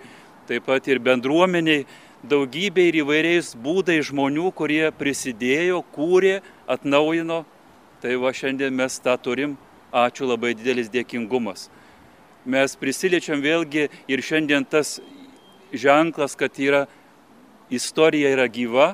taip 0.51 0.65
pat 0.67 0.87
ir 0.91 0.99
bendruomeniai, 0.99 1.85
daugybė 2.27 2.89
ir 2.89 2.97
įvairiais 3.05 3.53
būdais 3.63 4.09
žmonių, 4.09 4.49
kurie 4.51 4.89
prisidėjo, 4.91 5.79
kūrė, 5.95 6.41
atnaujino. 6.67 7.45
Tai 8.03 8.17
va 8.19 8.33
šiandien 8.35 8.75
mes 8.75 8.97
tą 8.99 9.15
turim. 9.21 9.55
Ačiū 9.91 10.27
labai 10.27 10.53
didelis 10.55 10.89
dėkingumas. 10.91 11.69
Mes 12.43 12.75
prisiliečiam 12.79 13.39
vėlgi 13.43 13.87
ir 14.11 14.23
šiandien 14.23 14.65
tas 14.67 14.97
ženklas, 15.71 16.35
kad 16.35 16.55
yra 16.59 16.85
istorija 17.71 18.31
yra 18.33 18.47
gyva, 18.51 18.93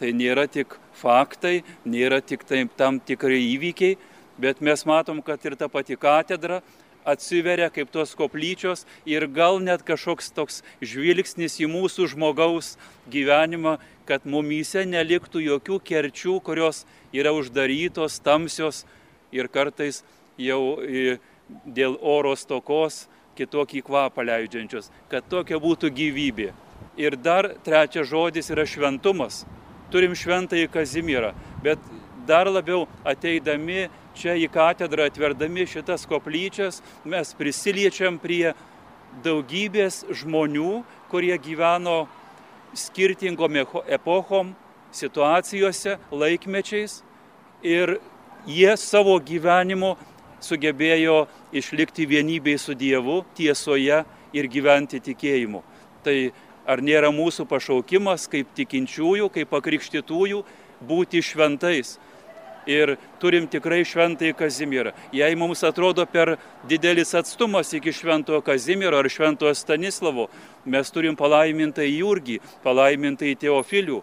tai 0.00 0.10
nėra 0.16 0.46
tik 0.50 0.74
faktai, 0.98 1.62
nėra 1.86 2.22
tik 2.22 2.46
tai 2.48 2.64
tam 2.78 2.98
tikrai 2.98 3.42
įvykiai, 3.52 3.98
bet 4.42 4.62
mes 4.64 4.86
matom, 4.86 5.20
kad 5.22 5.42
ir 5.46 5.58
ta 5.58 5.68
pati 5.70 5.98
katedra 5.98 6.62
atsiveria 7.04 7.70
kaip 7.72 7.90
tos 7.92 8.14
koplyčios 8.18 8.84
ir 9.08 9.26
gal 9.28 9.60
net 9.62 9.84
kažkoks 9.86 10.32
toks 10.36 10.62
žvilgsnis 10.82 11.60
į 11.60 11.68
mūsų 11.70 12.08
žmogaus 12.14 12.74
gyvenimą, 13.10 13.78
kad 14.08 14.26
mumyse 14.28 14.84
neliktų 14.88 15.44
jokių 15.44 15.80
kerčių, 15.84 16.38
kurios 16.44 16.84
yra 17.12 17.32
uždarytos, 17.36 18.20
tamsios 18.24 18.84
ir 19.32 19.48
kartais 19.48 20.02
jau 20.38 20.76
dėl 21.64 21.98
oro 22.00 22.34
stokos 22.36 23.04
kitokį 23.38 23.82
kvapą 23.84 24.24
leidžiančios, 24.24 24.90
kad 25.10 25.26
tokia 25.28 25.58
būtų 25.60 25.90
gyvybė. 25.94 26.52
Ir 27.00 27.16
dar 27.18 27.50
trečias 27.66 28.06
žodis 28.06 28.52
yra 28.54 28.62
šventumas 28.68 29.42
turim 29.94 30.14
šventąjį 30.18 30.70
Kazimierą, 30.74 31.32
bet 31.62 31.82
dar 32.26 32.48
labiau 32.50 32.86
ateidami 33.06 33.88
čia 34.16 34.36
į 34.38 34.48
katedrą, 34.52 35.08
atverdami 35.10 35.66
šitas 35.68 36.06
koplyčias, 36.10 36.80
mes 37.04 37.34
prisiliečiam 37.38 38.18
prie 38.22 38.54
daugybės 39.24 40.02
žmonių, 40.22 40.82
kurie 41.10 41.34
gyveno 41.38 42.04
skirtingom 42.74 43.60
epochom, 43.86 44.54
situacijose, 44.94 45.98
laikmečiais 46.10 47.02
ir 47.62 47.98
jie 48.46 48.72
savo 48.78 49.18
gyvenimu 49.18 49.94
sugebėjo 50.44 51.24
išlikti 51.54 52.06
vienybėj 52.10 52.58
su 52.60 52.74
Dievu, 52.78 53.22
tiesoje 53.38 54.02
ir 54.34 54.50
gyventi 54.50 55.00
tikėjimu. 55.02 55.62
Tai 56.04 56.18
Ar 56.64 56.80
nėra 56.80 57.10
mūsų 57.12 57.44
pašaukimas 57.44 58.24
kaip 58.32 58.48
tikinčiųjų, 58.56 59.28
kaip 59.34 59.50
pakrikštytųjų 59.52 60.40
būti 60.88 61.20
šventais? 61.20 61.98
Ir 62.66 62.96
turim 63.20 63.46
tikrai 63.50 63.82
šventąjį 63.84 64.34
Kazimierą. 64.38 64.94
Jei 65.12 65.36
mums 65.36 65.64
atrodo 65.64 66.06
per 66.08 66.36
didelis 66.68 67.14
atstumas 67.14 67.74
iki 67.76 67.92
šventojo 67.92 68.40
Kazimiero 68.44 68.98
ar 68.98 69.08
šventojo 69.10 69.54
Stanislavo, 69.54 70.30
mes 70.64 70.90
turim 70.90 71.16
palaimintą 71.16 71.84
į 71.84 71.98
Jurgį, 72.00 72.40
palaimintą 72.64 73.28
į 73.28 73.36
Teofilių. 73.44 74.00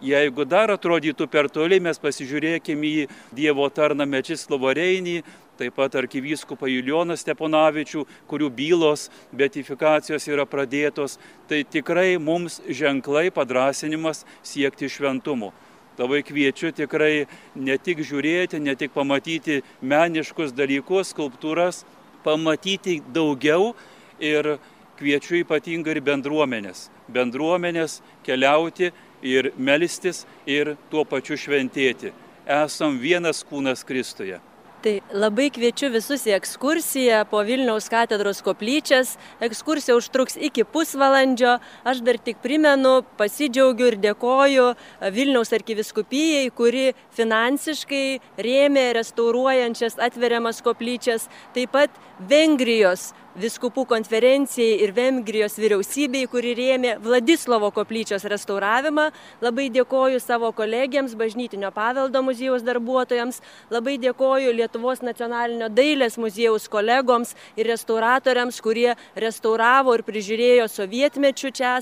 Jeigu 0.00 0.46
dar 0.48 0.72
atrodytų 0.72 1.26
per 1.28 1.50
toli, 1.52 1.76
mes 1.76 1.98
pasižiūrėkime 2.00 2.88
į 2.88 3.06
Dievo 3.36 3.66
tarną 3.68 4.06
Mečislavą 4.08 4.72
Reinį, 4.78 5.20
taip 5.60 5.76
pat 5.76 5.98
arkivyskupą 6.00 6.70
Julijoną 6.72 7.18
Steponavičių, 7.20 8.06
kurių 8.30 8.48
bylos 8.56 9.10
betifikacijos 9.36 10.24
yra 10.32 10.46
pradėtos, 10.48 11.18
tai 11.48 11.66
tikrai 11.68 12.14
mums 12.16 12.62
ženklai 12.64 13.28
padrasinimas 13.28 14.24
siekti 14.40 14.88
šventumo. 14.88 15.52
Labai 15.98 16.22
kviečiu 16.24 16.70
tikrai 16.72 17.26
ne 17.54 17.76
tik 17.78 18.00
žiūrėti, 18.06 18.60
ne 18.62 18.74
tik 18.78 18.94
pamatyti 18.94 19.60
meniškus 19.82 20.54
dalykus, 20.56 21.12
skulptūras, 21.12 21.84
pamatyti 22.24 23.00
daugiau 23.12 23.74
ir 24.20 24.56
kviečiu 25.00 25.40
ypatingai 25.42 25.96
ir 25.96 26.02
bendruomenės. 26.04 26.88
Bendruomenės 27.12 28.00
keliauti 28.24 28.92
ir 29.22 29.52
melstis 29.56 30.24
ir 30.46 30.76
tuo 30.90 31.04
pačiu 31.04 31.36
šventėti. 31.40 32.14
Esam 32.46 32.98
vienas 33.00 33.44
kūnas 33.46 33.84
Kristuje. 33.86 34.40
Tai 34.80 34.94
labai 35.12 35.50
kviečiu 35.52 35.90
visus 35.92 36.22
į 36.24 36.32
ekskursiją 36.38 37.18
po 37.28 37.42
Vilniaus 37.44 37.90
katedros 37.92 38.38
koplyčias. 38.40 39.10
Ekskursija 39.44 39.92
užtruks 39.98 40.38
iki 40.40 40.64
pusvalandžio. 40.64 41.58
Aš 41.84 42.00
dar 42.06 42.16
tik 42.16 42.40
primenu, 42.40 43.02
pasidžiaugiu 43.20 43.90
ir 43.90 43.98
dėkoju 44.00 44.70
Vilniaus 45.12 45.52
arkiviskupijai, 45.52 46.48
kuri 46.56 46.94
finansiškai 47.12 48.06
rėmė 48.40 48.86
restauruojančias 48.96 50.00
atveriamas 50.00 50.64
koplyčias. 50.64 51.28
Taip 51.52 51.76
pat 51.76 52.00
Vengrijos 52.32 53.10
viskupų 53.40 53.86
konferencijai 53.88 54.80
ir 54.84 54.92
Vengrijos 54.96 55.56
vyriausybei, 55.60 56.26
kuri 56.30 56.52
rėmė 56.58 56.96
Vladislovo 57.02 57.70
koplyčios 57.74 58.26
restauravimą. 58.28 59.08
Labai 59.42 59.68
dėkoju 59.72 60.20
savo 60.20 60.50
kolegiams, 60.56 61.16
bažnytinio 61.18 61.70
paveldo 61.74 62.22
muziejaus 62.26 62.64
darbuotojams, 62.66 63.40
labai 63.72 63.96
dėkoju 64.02 64.52
Lietuvos 64.58 65.02
nacionalinio 65.06 65.70
dailės 65.72 66.18
muziejaus 66.20 66.68
kolegoms 66.72 67.34
ir 67.56 67.70
restauratoriams, 67.70 68.60
kurie 68.64 68.94
restauravo 69.16 69.96
ir 69.96 70.04
prižiūrėjo 70.06 70.68
sovietmečių 70.70 71.54
čia 71.56 71.78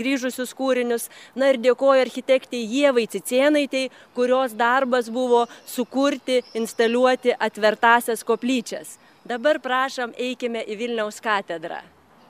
grįžusius 0.00 0.54
kūrinius. 0.56 1.10
Na 1.36 1.52
ir 1.52 1.60
dėkoju 1.60 2.06
architektai 2.06 2.64
Jievai 2.64 3.06
Cicienaitei, 3.10 3.90
kurios 4.16 4.56
darbas 4.56 5.12
buvo 5.12 5.46
sukurti, 5.66 6.40
instaliuoti 6.56 7.36
atvertasias 7.36 8.24
koplyčias. 8.24 8.98
Dabar 9.28 9.58
prašom, 9.60 10.14
eikime 10.16 10.62
į 10.64 10.78
Vilniaus 10.80 11.18
katedrą. 11.20 11.82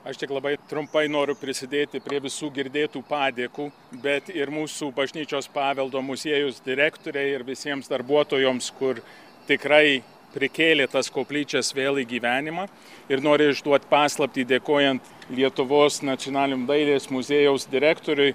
Aš 0.03 0.17
tik 0.19 0.31
labai 0.33 0.57
trumpai 0.67 1.05
noriu 1.07 1.37
prisidėti 1.39 2.01
prie 2.03 2.19
visų 2.19 2.49
girdėtų 2.51 3.03
padėkų, 3.07 3.69
bet 4.03 4.31
ir 4.33 4.51
mūsų 4.51 4.89
bažnyčios 4.97 5.47
paveldo 5.53 6.01
muziejus 6.03 6.59
direktoriai 6.65 7.35
ir 7.37 7.45
visiems 7.47 7.87
darbuotojams, 7.87 8.67
kur 8.79 8.99
tikrai 9.47 10.01
prikėlė 10.33 10.89
tas 10.91 11.07
koplyčias 11.13 11.71
vėl 11.77 12.01
į 12.01 12.07
gyvenimą. 12.11 12.65
Ir 13.07 13.23
noriu 13.23 13.51
išduoti 13.53 13.87
paslapti 13.91 14.43
dėkojant 14.49 15.31
Lietuvos 15.31 16.01
nacionaliniam 16.03 16.65
dailės 16.67 17.07
muziejaus 17.13 17.69
direktoriui, 17.71 18.33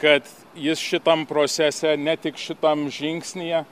kad 0.00 0.26
jis 0.58 0.82
šitam 0.82 1.22
procese, 1.30 1.94
ne 1.96 2.16
tik 2.18 2.40
šitam 2.40 2.88
žingsnyje, 2.90 3.62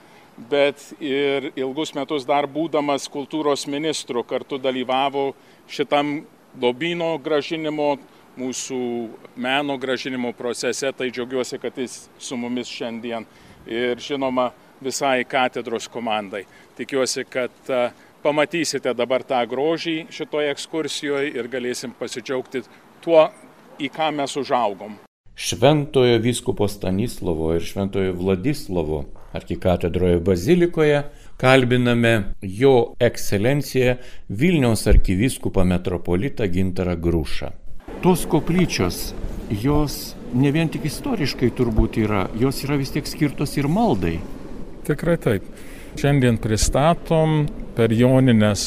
bet 0.49 0.93
ir 0.99 1.51
ilgus 1.55 1.93
metus 1.95 2.25
dar 2.27 2.47
būdamas 2.49 3.07
kultūros 3.11 3.67
ministru 3.69 4.23
kartu 4.23 4.57
dalyvavo 4.61 5.31
šitam 5.69 6.21
lobyno 6.61 7.13
gražinimo, 7.21 7.95
mūsų 8.39 8.81
meno 9.35 9.75
gražinimo 9.77 10.31
procese, 10.35 10.91
tai 10.95 11.09
džiaugiuosi, 11.11 11.59
kad 11.59 11.77
jis 11.77 12.07
su 12.19 12.37
mumis 12.39 12.71
šiandien 12.71 13.27
ir 13.67 13.99
žinoma 13.99 14.51
visai 14.81 15.25
katedros 15.27 15.87
komandai. 15.91 16.45
Tikiuosi, 16.77 17.25
kad 17.29 17.71
pamatysite 18.23 18.93
dabar 18.97 19.23
tą 19.27 19.41
grožį 19.49 20.07
šitoje 20.13 20.51
ekskursijoje 20.55 21.33
ir 21.35 21.49
galėsim 21.51 21.93
pasidžiaugti 21.97 22.63
tuo, 23.03 23.27
į 23.81 23.89
ką 23.93 24.11
mes 24.15 24.35
užaugom. 24.37 24.97
Šventojo 25.35 26.19
vyskupo 26.21 26.67
Stanislovo 26.69 27.53
ir 27.55 27.65
Šventojo 27.65 28.13
Vladislovo 28.13 29.05
arkikatedroje 29.33 30.19
bazilikoje 30.19 31.03
kalbiname 31.41 32.13
jo 32.41 32.93
ekscelenciją 32.99 33.95
Vilniaus 34.29 34.87
arkivyskupą 34.87 35.65
metropolitą 35.65 36.47
Gintarą 36.47 36.95
Grušą. 36.95 37.51
Tos 38.01 38.25
koplyčios, 38.25 39.13
jos 39.63 40.15
ne 40.33 40.51
vien 40.51 40.69
tik 40.69 40.85
istoriškai 40.89 41.51
turbūt 41.57 41.99
yra, 42.01 42.27
jos 42.39 42.63
yra 42.65 42.77
vis 42.79 42.93
tiek 42.93 43.07
skirtos 43.07 43.57
ir 43.57 43.69
maldai. 43.69 44.19
Tikrai 44.87 45.17
taip. 45.21 45.49
Šiandien 45.99 46.37
pristatom 46.39 47.43
per 47.75 47.91
joninės 47.91 48.63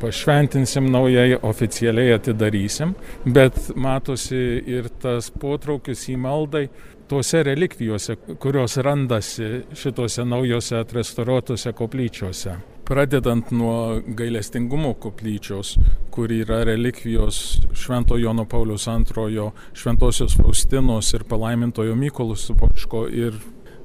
pašventinsim 0.00 0.86
naujai, 0.92 1.34
oficialiai 1.42 2.14
atidarysim, 2.14 2.94
bet 3.26 3.58
matosi 3.74 4.60
ir 4.70 4.86
tas 5.02 5.32
potraukis 5.34 6.06
į 6.12 6.16
maldai 6.22 6.68
tuose 7.10 7.42
relikvijose, 7.42 8.14
kurios 8.38 8.76
randasi 8.76 9.46
šituose 9.74 10.24
naujose 10.24 10.76
atrestauruotose 10.78 11.72
koplyčiose. 11.72 12.52
Pradedant 12.86 13.50
nuo 13.50 14.00
gailestingumo 14.18 14.92
koplyčios, 15.02 15.72
kur 16.14 16.30
yra 16.30 16.60
relikvijos 16.64 17.40
Švento 17.74 18.18
Jono 18.18 18.44
Paulius 18.44 18.86
II, 18.86 19.48
Šventosios 19.74 20.36
Faustinos 20.38 21.10
ir 21.14 21.24
palaimintojo 21.26 21.96
Mykolo 21.98 22.36
Supočko 22.36 23.08
ir 23.08 23.34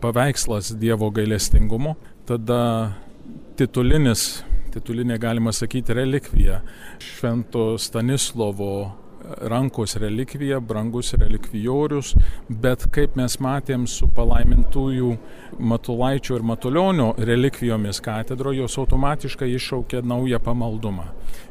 paveikslas 0.02 0.76
Dievo 0.78 1.10
gailestingumo, 1.10 1.96
tada 2.30 2.92
titulinis, 3.58 4.44
titulinė 4.74 5.18
galima 5.18 5.54
sakyti 5.54 5.98
relikvija 5.98 6.62
Švento 7.02 7.74
Stanislovo 7.82 9.05
rankos 9.52 9.96
relikvija, 10.02 10.60
brangus 10.60 11.14
relikvijorius, 11.14 12.14
bet 12.50 12.88
kaip 12.96 13.16
mes 13.20 13.38
matėm 13.42 13.88
su 13.90 14.08
palaimintųjų 14.16 15.12
Matulaičio 15.60 16.36
ir 16.40 16.44
Matulionio 16.46 17.14
relikvijomis 17.18 18.02
katedroje, 18.04 18.64
jos 18.64 18.78
automatiškai 18.82 19.52
iššaukia 19.56 20.04
naują 20.04 20.42
pamaldumą. 20.44 21.08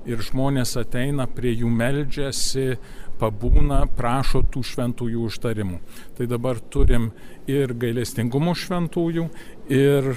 Ir 0.06 0.20
žmonės 0.20 0.76
ateina 0.80 1.26
prie 1.30 1.54
jų 1.56 1.70
meldžiasi, 1.72 2.76
pabūna, 3.20 3.84
prašo 3.96 4.42
tų 4.52 4.64
šventųjų 4.66 5.26
užtarimų. 5.28 5.80
Tai 6.18 6.26
dabar 6.30 6.60
turim 6.72 7.10
ir 7.50 7.74
gailestingumo 7.78 8.54
šventųjų, 8.58 9.28
ir 9.72 10.10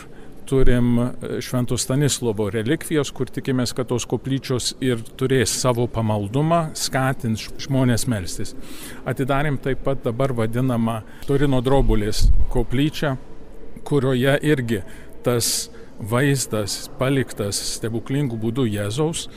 turim 0.47 0.99
e, 0.99 1.07
Švento 1.43 1.77
Stanislovo 1.77 2.47
relikvijos, 2.53 3.11
kur 3.15 3.29
tikimės, 3.33 3.73
kad 3.75 3.89
tos 3.91 4.07
koplyčios 4.09 4.73
ir 4.83 5.03
turės 5.19 5.53
savo 5.61 5.87
pamaldumą, 5.91 6.67
skatins 6.77 7.47
žmonės 7.67 8.07
melstis. 8.11 8.55
Atidarėm 9.07 9.59
taip 9.63 9.83
pat 9.85 10.03
dabar 10.05 10.33
vadinamą 10.37 11.01
Torino 11.27 11.61
drobulės 11.65 12.27
koplyčią, 12.53 13.15
kurioje 13.87 14.37
irgi 14.47 14.81
tas 15.25 15.69
vaizdas 15.97 16.87
paliktas 16.99 17.57
stebuklingų 17.77 18.37
būdų 18.41 18.67
Jėzaus 18.69 19.27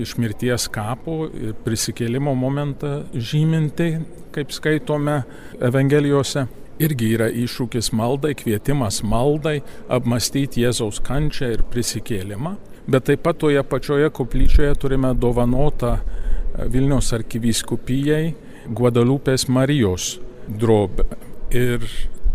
iš 0.00 0.16
mirties 0.20 0.68
kapo 0.72 1.26
ir 1.28 1.56
prisikėlimo 1.64 2.32
momentą 2.38 3.02
žyminti, 3.12 3.90
kaip 4.34 4.54
skaitome 4.54 5.20
Evangelijose 5.60 6.46
irgi 6.82 7.12
yra 7.16 7.28
iššūkis 7.32 7.92
maldai, 7.96 8.34
kvietimas 8.38 9.02
maldai, 9.06 9.60
apmastyti 9.92 10.64
Jėzaus 10.64 11.00
kančią 11.04 11.52
ir 11.54 11.64
prisikėlimą. 11.72 12.56
Bet 12.86 13.08
taip 13.08 13.24
pat 13.26 13.40
toje 13.42 13.62
pačioje 13.66 14.10
koplyčioje 14.14 14.74
turime 14.78 15.10
dovanotą 15.18 15.96
e, 15.96 16.68
Vilniaus 16.70 17.10
arkivyskupijai 17.16 18.34
Guadalupės 18.70 19.48
Marijos 19.50 20.16
drobę. 20.46 21.08
Ir 21.54 21.82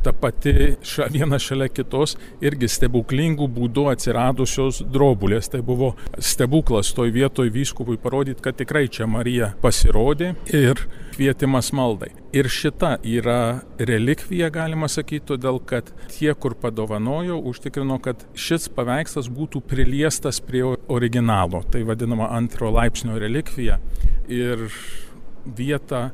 ta 0.04 0.14
pati 0.14 0.54
ša, 0.84 1.08
viena 1.14 1.40
šalia 1.42 1.70
kitos 1.72 2.16
irgi 2.44 2.70
stebuklingų 2.72 3.48
būdų 3.52 3.88
atsiradusios 3.94 4.82
drobulės. 4.92 5.52
Tai 5.52 5.62
buvo 5.66 5.94
stebuklas 6.18 6.94
toj 6.98 7.14
vietoj 7.16 7.52
vyskupui 7.54 8.00
parodyti, 8.02 8.42
kad 8.44 8.58
tikrai 8.60 8.88
čia 8.92 9.08
Marija 9.10 9.54
pasirodė 9.62 10.34
ir 10.54 10.86
kvietimas 11.16 11.72
maldai. 11.76 12.12
Ir 12.36 12.48
šita 12.48 12.96
yra 13.04 13.62
relikvija, 13.80 14.50
galima 14.54 14.88
sakyti, 14.90 15.26
todėl 15.34 15.60
kad 15.68 15.92
tie, 16.14 16.32
kur 16.34 16.56
padovanojo, 16.60 17.38
užtikrino, 17.52 18.00
kad 18.04 18.24
šis 18.34 18.70
paveikslas 18.72 19.28
būtų 19.32 19.62
priliestas 19.68 20.40
prie 20.44 20.64
originalo. 20.88 21.64
Tai 21.72 21.84
vadinama 21.90 22.32
antro 22.32 22.72
laipsnio 22.72 23.20
relikvija. 23.20 23.82
Ir 24.32 24.70
vieta 25.46 26.10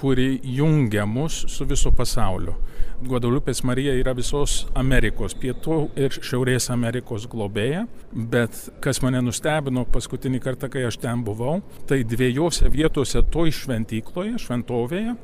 kuri 0.00 0.40
jungia 0.42 1.06
mus 1.06 1.44
su 1.48 1.64
viso 1.64 1.90
pasaulio. 1.92 2.54
Guadalupės 3.00 3.62
Marija 3.64 3.94
yra 3.96 4.12
visos 4.12 4.66
Amerikos, 4.76 5.32
pietų 5.40 5.76
ir 5.96 6.12
Šiaurės 6.12 6.68
Amerikos 6.72 7.24
globėja, 7.32 7.86
bet 8.12 8.58
kas 8.84 9.00
mane 9.00 9.22
nustebino 9.24 9.86
paskutinį 9.88 10.40
kartą, 10.44 10.68
kai 10.72 10.82
aš 10.88 10.98
ten 11.00 11.22
buvau, 11.24 11.62
tai 11.88 12.02
dviejose 12.04 12.68
vietose 12.72 13.22
toj 13.32 13.54
šventykloje, 13.56 14.36
šventovėje 14.44 15.16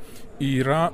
yra 0.49 0.87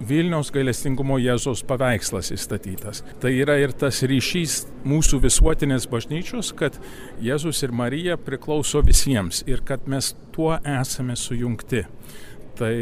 Vilniaus 0.00 0.48
gailestingumo 0.48 1.18
Jėzos 1.20 1.60
paveikslas 1.68 2.32
įstatytas. 2.32 3.02
Tai 3.20 3.34
yra 3.36 3.58
ir 3.60 3.74
tas 3.76 4.00
ryšys 4.00 4.62
mūsų 4.88 5.20
visuotinės 5.26 5.84
bažnyčios, 5.92 6.54
kad 6.56 6.78
Jėzus 7.20 7.60
ir 7.66 7.76
Marija 7.76 8.16
priklauso 8.16 8.80
visiems 8.86 9.44
ir 9.44 9.60
kad 9.68 9.84
mes 9.84 10.14
tuo 10.32 10.54
esame 10.64 11.18
sujungti. 11.20 11.84
Tai 12.56 12.76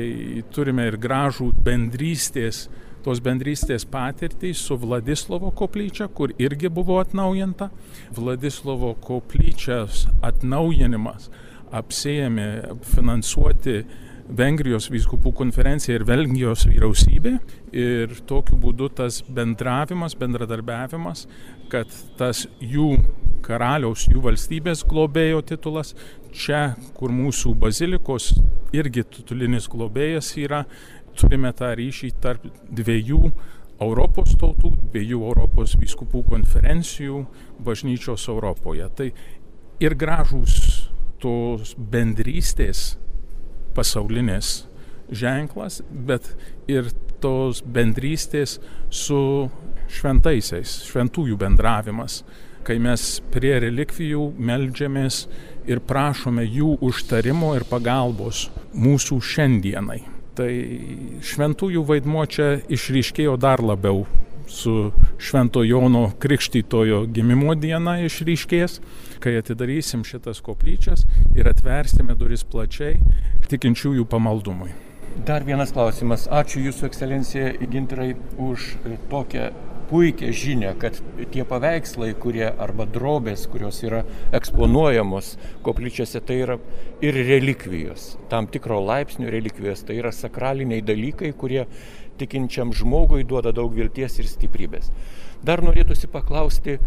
turime 0.55 0.87
ir 0.92 0.99
gražų 1.03 1.51
bendrystės 1.66 2.68
tos 3.04 3.20
bendrystės 3.24 3.87
patirtį 3.88 4.52
su 4.56 4.76
Vladislovo 4.80 5.52
koplyčia, 5.56 6.08
kur 6.08 6.32
irgi 6.38 6.70
buvo 6.72 6.98
atnaujinta. 7.02 7.70
Vladislovo 8.16 8.94
koplyčios 9.04 10.06
atnaujinimas 10.26 11.30
apsėjami 11.74 12.48
finansuoti 12.94 13.82
Vengrijos 14.28 14.90
vyskupų 14.92 15.30
konferencija 15.32 15.94
ir 15.96 16.02
Belgijos 16.04 16.66
vyriausybė 16.68 17.30
ir 17.72 18.12
tokiu 18.28 18.58
būdu 18.61 18.90
tas 18.98 19.22
bendravimas, 19.24 20.12
bendradarbiavimas, 20.20 21.24
kad 21.72 21.88
tas 22.20 22.42
jų 22.61 22.90
karaliaus, 23.44 24.04
jų 24.12 24.20
valstybės 24.26 24.84
globėjo 24.88 25.40
titulas. 25.48 25.94
Čia, 26.28 26.74
kur 26.98 27.08
mūsų 27.08 27.54
bazilikos 27.56 28.34
irgi 28.76 29.06
titulinis 29.16 29.64
globėjas 29.72 30.34
yra, 30.37 30.66
turime 31.18 31.52
tą 31.57 31.72
ryšį 31.78 32.12
tarp 32.22 32.46
dviejų 32.70 33.33
Europos 33.78 34.35
tautų, 34.38 34.72
dviejų 34.90 35.20
Europos 35.31 35.76
vyskupų 35.78 36.24
konferencijų 36.33 37.24
bažnyčios 37.62 38.26
Europoje. 38.31 38.88
Tai 38.98 39.11
ir 39.78 39.94
gražūs 39.98 40.57
tos 41.22 41.74
bendrystės 41.78 42.96
pasaulinės 43.76 44.66
ženklas, 45.14 45.81
bet 45.90 46.33
ir 46.70 46.90
tos 47.22 47.62
bendrystės 47.62 48.59
su 48.90 49.20
šventaisiais, 49.88 50.83
šventųjų 50.90 51.38
bendravimas, 51.40 52.22
kai 52.66 52.76
mes 52.83 53.07
prie 53.33 53.54
relikvijų 53.64 54.28
melžiamės 54.37 55.22
ir 55.70 55.81
prašome 55.81 56.44
jų 56.44 56.76
užtarimo 56.85 57.54
ir 57.57 57.64
pagalbos 57.70 58.48
mūsų 58.74 59.22
šiandienai. 59.24 60.17
Tai 60.38 60.53
šventųjų 61.27 61.83
vaidmuo 61.83 62.22
čia 62.31 62.61
išryškėjo 62.70 63.35
dar 63.42 63.62
labiau 63.64 64.05
su 64.48 64.92
Švento 65.18 65.64
Jono 65.66 66.12
Krikštytojo 66.18 67.03
gimimo 67.12 67.55
diena 67.59 67.98
išryškės, 68.07 68.79
kai 69.20 69.35
atidarysim 69.42 70.05
šitas 70.09 70.40
koplyčias 70.44 71.05
ir 71.37 71.51
atversime 71.51 72.16
duris 72.16 72.46
plačiai 72.48 72.96
tikinčiųjų 73.48 74.05
pamaldumui. 74.09 74.70
Dar 75.27 75.42
vienas 75.44 75.72
klausimas. 75.74 76.29
Ačiū 76.31 76.62
Jūsų 76.68 76.87
ekscelencija 76.87 77.53
Ginterai 77.72 78.12
už 78.38 78.77
tokią 79.11 79.48
puikią 79.88 80.33
žinią, 80.37 80.74
kad 80.81 80.98
tie 81.33 81.44
paveikslai, 81.48 82.12
kurie 82.20 82.46
arba 82.48 82.87
drobės, 82.88 83.46
kurios 83.51 83.81
yra 83.87 84.05
eksponuojamos 84.37 85.35
koplyčiose, 85.66 86.20
tai 86.24 86.40
yra 86.44 86.59
ir 87.05 87.16
relikvijos, 87.29 88.16
tam 88.33 88.51
tikro 88.53 88.81
laipsnio 88.85 89.33
relikvijos, 89.33 89.87
tai 89.88 89.98
yra 90.03 90.12
sakraliniai 90.14 90.85
dalykai, 90.85 91.33
kurie 91.33 91.66
tikinčiam 92.18 92.74
žmogui 92.74 93.24
duoda 93.29 93.53
daug 93.55 93.74
vilties 93.74 94.18
ir 94.18 94.29
stiprybės. 94.29 94.90
Dar 95.46 95.62
norėtųsi 95.62 96.11
paklausti, 96.11 96.79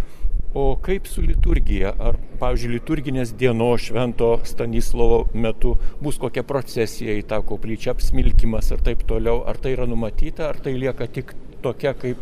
o 0.54 0.76
kaip 0.84 1.08
su 1.08 1.24
liturgija? 1.24 1.94
Ar, 1.96 2.18
pavyzdžiui, 2.42 2.74
liturginės 2.76 3.32
dienos 3.40 3.86
švento 3.88 4.34
Stanislovo 4.48 5.24
metu 5.34 5.78
bus 6.04 6.20
kokia 6.20 6.44
procesija 6.48 7.16
į 7.16 7.24
tą 7.30 7.40
koplyčią, 7.48 7.96
apsmilkimas 7.96 8.74
ir 8.76 8.84
taip 8.84 9.06
toliau? 9.08 9.46
Ar 9.48 9.60
tai 9.62 9.78
yra 9.78 9.88
numatyta, 9.88 10.50
ar 10.50 10.60
tai 10.60 10.76
lieka 10.76 11.08
tik 11.08 11.32
tokia 11.64 11.94
kaip 11.96 12.20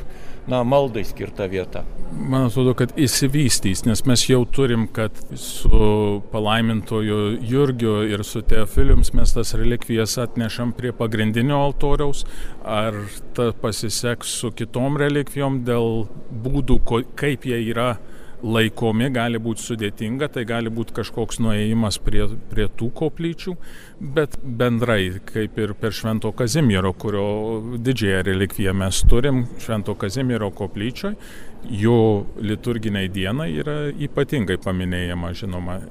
na, 0.50 0.64
maldai 0.64 1.04
skirta 1.08 1.48
vieta. 1.50 1.84
Man 2.10 2.48
atrodo, 2.48 2.74
kad 2.78 2.96
įsivystys, 2.98 3.84
nes 3.86 4.02
mes 4.10 4.24
jau 4.26 4.42
turim, 4.50 4.88
kad 4.94 5.14
su 5.38 6.22
palaimintoju 6.34 7.20
Jurgiu 7.46 8.00
ir 8.10 8.24
su 8.26 8.42
Teofiliums 8.42 9.14
mes 9.18 9.34
tas 9.36 9.54
relikvijas 9.58 10.18
atnešam 10.22 10.74
prie 10.78 10.92
pagrindinio 10.96 11.60
altoriaus, 11.68 12.26
ar 12.66 12.98
ta 13.38 13.52
pasiseks 13.62 14.34
su 14.42 14.52
kitom 14.58 14.98
relikvijom 15.00 15.62
dėl 15.70 16.08
būdų, 16.46 16.80
kaip 17.20 17.46
jie 17.46 17.62
yra 17.70 17.94
laikomi, 18.44 19.10
gali 19.14 19.40
būti 19.42 19.64
sudėtinga, 19.66 20.30
tai 20.34 20.46
gali 20.48 20.72
būti 20.74 20.96
kažkoks 21.00 21.42
nuėjimas 21.44 22.00
prie, 22.04 22.26
prie 22.52 22.68
tų 22.80 22.90
koplyčių, 22.96 23.56
bet 24.16 24.38
bendrai, 24.44 25.20
kaip 25.28 25.60
ir 25.60 25.76
per 25.80 25.96
Švento 25.96 26.32
Kazimiero, 26.36 26.94
kurio 26.94 27.78
didžiąją 27.78 28.24
relikviją 28.30 28.76
mes 28.80 29.04
turim, 29.10 29.46
Švento 29.60 29.96
Kazimiero 30.00 30.52
koplyčioje, 30.56 31.16
jo 31.84 32.26
liturginiai 32.40 33.12
dienai 33.12 33.52
yra 33.60 33.80
ypatingai 33.92 34.60
paminėjama, 34.64 35.34
žinoma, 35.36 35.82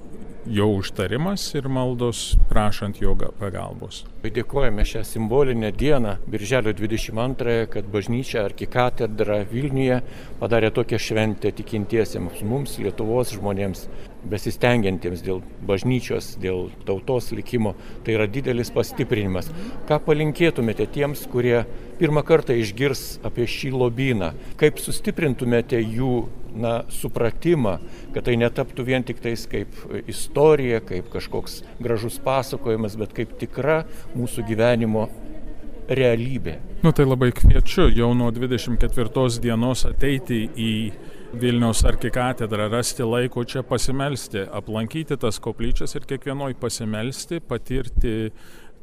jo 0.46 0.66
užtarimas 0.66 1.54
ir 1.54 1.68
maldos 1.68 2.36
prašant 2.48 3.00
jo 3.02 3.14
pagalbos. 3.38 4.04
Dėkojame 4.22 4.84
šią 4.84 5.04
simbolinę 5.06 5.70
dieną, 5.72 6.16
Birželio 6.28 6.72
22, 6.76 7.66
kad 7.72 7.86
bažnyčia 7.88 8.42
arkikatedra 8.44 9.40
Vilniuje 9.48 10.00
padarė 10.40 10.70
tokią 10.74 10.98
šventę 11.00 11.52
tikintiesiems 11.54 12.42
mums, 12.44 12.76
Lietuvos 12.82 13.32
žmonėms, 13.36 13.86
besistengiantiems 14.28 15.22
dėl 15.24 15.42
bažnyčios, 15.68 16.34
dėl 16.42 16.68
tautos 16.86 17.30
likimo. 17.32 17.74
Tai 18.04 18.18
yra 18.18 18.26
didelis 18.30 18.72
pastiprinimas. 18.74 19.52
Ką 19.88 20.00
palinkėtumėte 20.04 20.88
tiems, 20.92 21.24
kurie 21.30 21.62
pirmą 22.00 22.24
kartą 22.26 22.56
išgirs 22.58 23.20
apie 23.26 23.46
šį 23.48 23.72
lobyną? 23.78 24.32
Kaip 24.60 24.82
sustiprintumėte 24.82 25.80
jų 25.80 26.26
na, 26.60 26.74
supratimą, 26.92 27.76
kad 28.14 28.26
tai 28.28 28.36
netaptų 28.40 28.86
vien 28.88 29.06
tik 29.06 29.22
tais 29.24 29.46
kaip 29.50 29.74
istorija, 30.10 30.82
kaip 30.84 31.10
kažkoks 31.12 31.62
gražus 31.82 32.18
pasakojimas, 32.24 32.98
bet 33.00 33.14
kaip 33.16 33.36
tikra 33.40 33.82
mūsų 34.16 34.46
gyvenimo 34.48 35.08
realybė. 35.88 36.58
Nu 36.84 36.92
tai 36.94 37.08
labai 37.08 37.30
kviečiu 37.34 37.88
jau 37.90 38.12
nuo 38.14 38.28
24 38.34 39.40
dienos 39.42 39.86
ateiti 39.88 40.44
į 40.54 40.72
Vilniaus 41.38 41.82
arkikatedrą, 41.84 42.70
rasti 42.72 43.04
laiko 43.04 43.42
čia 43.44 43.60
pasimelsti, 43.66 44.46
aplankyti 44.48 45.18
tas 45.20 45.36
koplyčias 45.44 45.92
ir 45.98 46.06
kiekvienoj 46.08 46.54
pasimelsti, 46.60 47.42
patirti 47.44 48.30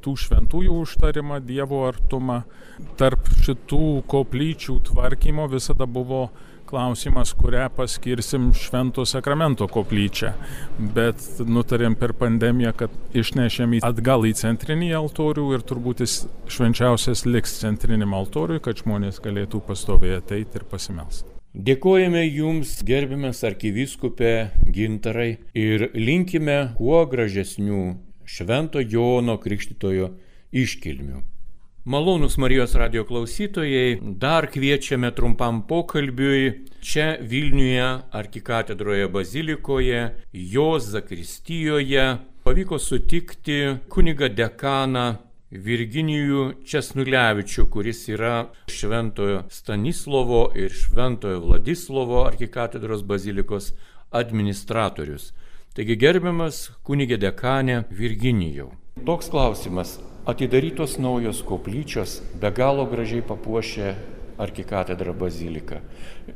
tų 0.05 0.13
šventųjų 0.21 0.75
užtarimą, 0.83 1.39
Dievo 1.41 1.81
artumą. 1.87 2.43
Tarp 2.99 3.31
šitų 3.41 4.03
koplyčių 4.11 4.77
tvarkymo 4.91 5.47
visada 5.49 5.87
buvo 5.89 6.27
klausimas, 6.65 7.33
kurią 7.37 7.67
paskirsim 7.75 8.49
Švento 8.57 9.05
sakramento 9.05 9.67
koplyčią. 9.71 10.31
Bet 10.95 11.21
nutarėm 11.45 11.95
per 11.99 12.15
pandemiją, 12.17 12.73
kad 12.79 12.95
išnešėm 13.15 13.77
atgal 13.85 14.25
į 14.27 14.33
centrinį 14.41 14.91
altorių 14.99 15.45
ir 15.55 15.65
turbūt 15.69 16.03
jis 16.05 16.17
švenčiausias 16.51 17.25
liks 17.29 17.59
centriniam 17.61 18.17
altoriui, 18.17 18.61
kad 18.63 18.81
žmonės 18.81 19.21
galėtų 19.23 19.61
pastoviai 19.67 20.19
ateiti 20.19 20.61
ir 20.61 20.67
pasimelsti. 20.71 21.31
Dėkojame 21.55 22.25
Jums, 22.25 22.81
gerbiamas 22.83 23.39
arkiviskupė 23.47 24.33
Gintarai, 24.75 25.37
ir 25.55 25.87
linkime 25.95 26.57
kuo 26.75 27.05
gražesnių 27.07 27.83
Švento 28.27 28.83
Jono 28.83 29.37
Krikštitojo 29.39 30.09
iškilmių. 30.51 31.23
Malonus 31.87 32.37
Marijos 32.37 32.73
radio 32.73 33.03
klausytojai, 33.05 33.99
dar 34.01 34.47
kviečiame 34.49 35.11
trumpam 35.13 35.59
pokalbiui 35.67 36.63
čia 36.81 37.17
Vilniuje, 37.21 37.89
arkikatedroje 38.11 39.07
bazilikoje, 39.07 40.15
jos 40.33 40.87
zakristijoje. 40.89 42.17
Pavyko 42.43 42.79
sutikti 42.79 43.59
kuniga 43.89 44.31
dekaną 44.33 45.03
Virginijų 45.51 46.47
Česnulevičių, 46.65 47.67
kuris 47.69 48.01
yra 48.09 48.33
Šventojo 48.65 49.43
Stanislovo 49.53 50.41
ir 50.57 50.73
Šventojo 50.73 51.43
Vladislovo 51.45 52.25
arkikatedros 52.25 53.05
bazilikos 53.05 53.75
administratorius. 54.09 55.35
Taigi 55.77 56.01
gerbiamas 56.01 56.71
kunigė 56.81 57.21
dekanė 57.21 57.83
Virginijau. 57.93 58.71
Toks 59.05 59.29
klausimas, 59.29 59.99
atidarytos 60.25 60.97
naujos 60.97 61.43
koplyčios 61.45 62.19
be 62.41 62.49
galo 62.51 62.85
gražiai 62.89 63.21
papuošė 63.25 63.93
arkikatedrą 64.41 65.13
baziliką. 65.13 65.79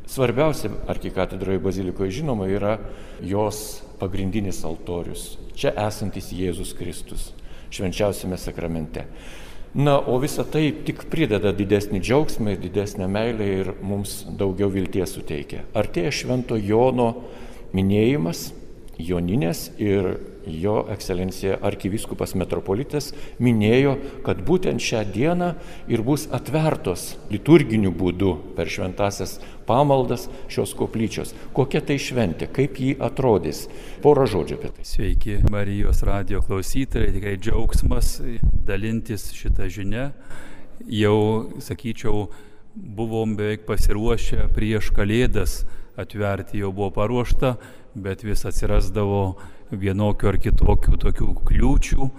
Svarbiausia 0.07 0.71
arkikatedroje 0.87 1.59
bazilikoje 1.59 2.19
žinoma 2.21 2.47
yra 2.47 2.77
jos 3.25 3.81
pagrindinis 3.99 4.61
altorius, 4.63 5.33
čia 5.57 5.73
esantis 5.87 6.31
Jėzus 6.31 6.71
Kristus, 6.77 7.33
švenčiausiame 7.73 8.37
sakramente. 8.39 9.05
Na, 9.73 9.99
o 9.99 10.17
visa 10.17 10.45
tai 10.49 10.71
tik 10.85 11.03
prideda 11.11 11.51
didesnį 11.53 11.99
džiaugsmą 12.01 12.55
ir 12.55 12.61
didesnę 12.63 13.05
meilę 13.11 13.49
ir 13.59 13.67
mums 13.85 14.23
daugiau 14.37 14.71
vilties 14.73 15.13
suteikia. 15.13 15.65
Artėja 15.77 16.13
Švento 16.13 16.57
Jono 16.57 17.11
minėjimas, 17.77 18.47
Joninės 18.97 19.69
ir 19.77 20.15
jo 20.47 20.85
ekscelencija 20.91 21.57
arkiviskupas 21.65 22.35
metropolitas 22.39 23.11
minėjo, 23.43 23.95
kad 24.25 24.41
būtent 24.45 24.81
šią 24.83 25.03
dieną 25.13 25.49
ir 25.91 26.03
bus 26.05 26.27
atvertos 26.35 27.15
liturginiu 27.31 27.91
būdu 27.95 28.35
per 28.57 28.71
šventasias 28.71 29.37
pamaldas 29.69 30.27
šios 30.49 30.73
koplyčios. 30.77 31.33
Kokia 31.53 31.81
tai 31.85 31.99
šventė, 32.01 32.49
kaip 32.53 32.79
ji 32.81 32.95
atrodys. 32.99 33.67
Porą 34.03 34.25
žodžių 34.29 34.59
apie 34.59 34.73
tai. 34.75 34.85
Sveiki, 34.87 35.39
Marijos 35.51 36.03
radio 36.07 36.41
klausytojai, 36.45 37.11
tikrai 37.15 37.37
džiaugsmas 37.37 38.17
dalintis 38.67 39.29
šitą 39.35 39.69
žinią. 39.69 40.09
Jau, 40.89 41.19
sakyčiau, 41.61 42.29
buvom 42.75 43.35
beveik 43.37 43.65
pasiruošę 43.67 44.47
prieš 44.55 44.93
kalėdas 44.95 45.63
atverti, 45.99 46.61
jau 46.63 46.71
buvo 46.71 46.89
paruošta, 46.95 47.57
bet 47.99 48.23
vis 48.23 48.45
atsirasdavo 48.47 49.39
vienokių 49.71 50.33
ar 50.33 50.37
kitokių 50.41 50.99
tokių 51.05 51.31
kliūčių. 51.49 52.09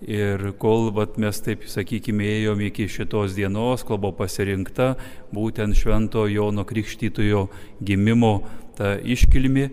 Ir 0.00 0.46
kol 0.56 0.88
vat, 0.96 1.18
mes 1.20 1.42
taip, 1.44 1.66
sakykime, 1.68 2.24
ėjom 2.38 2.62
iki 2.70 2.86
šitos 2.88 3.34
dienos, 3.36 3.84
kol 3.84 4.00
buvo 4.00 4.14
pasirinkta 4.22 4.94
būtent 5.34 5.76
Švento 5.76 6.24
Jono 6.30 6.64
Krikštytojo 6.64 7.48
gimimo 7.84 8.38
ta 8.78 8.94
iškilmi, 8.96 9.66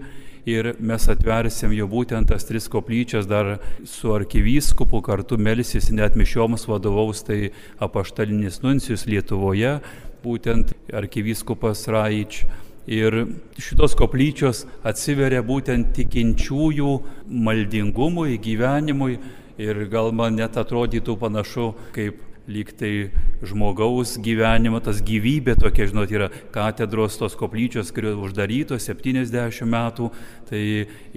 ir 0.48 0.72
mes 0.80 1.08
atversim 1.12 1.74
jau 1.76 1.88
būtent 1.92 2.32
tas 2.32 2.46
tris 2.48 2.70
koplyčias 2.72 3.28
dar 3.28 3.58
su 3.86 4.14
arkivyskupu 4.16 5.02
kartu 5.04 5.38
melsis 5.38 5.92
net 5.92 6.16
mišioms 6.16 6.68
vadovaus 6.72 7.24
tai 7.28 7.52
apaštalinis 7.84 8.62
nuncijus 8.64 9.06
Lietuvoje, 9.12 9.78
būtent 10.24 10.72
arkivyskupas 10.96 11.88
Raič. 11.92 12.46
Ir 12.88 13.16
šitos 13.60 13.98
koplyčios 14.00 14.64
atsiveria 14.88 15.42
būtent 15.44 15.92
tikinčiųjų 15.98 16.92
maldingumui, 17.28 18.38
gyvenimui. 18.40 19.18
Ir 19.60 19.82
gal 19.92 20.14
man 20.16 20.38
net 20.38 20.56
atrodytų 20.56 21.18
panašu 21.20 21.72
kaip 21.96 22.22
lyg 22.48 22.72
tai 22.80 23.10
žmogaus 23.46 24.16
gyvenimo, 24.24 24.82
tas 24.84 25.02
gyvybė 25.06 25.58
tokia, 25.60 25.90
žinot, 25.92 26.12
yra 26.14 26.32
katedros 26.54 27.20
tos 27.20 27.38
koplyčios, 27.38 27.94
kurios 27.96 28.18
uždarytos 28.30 28.90
70 28.90 29.68
metų, 29.70 30.12
tai 30.50 30.64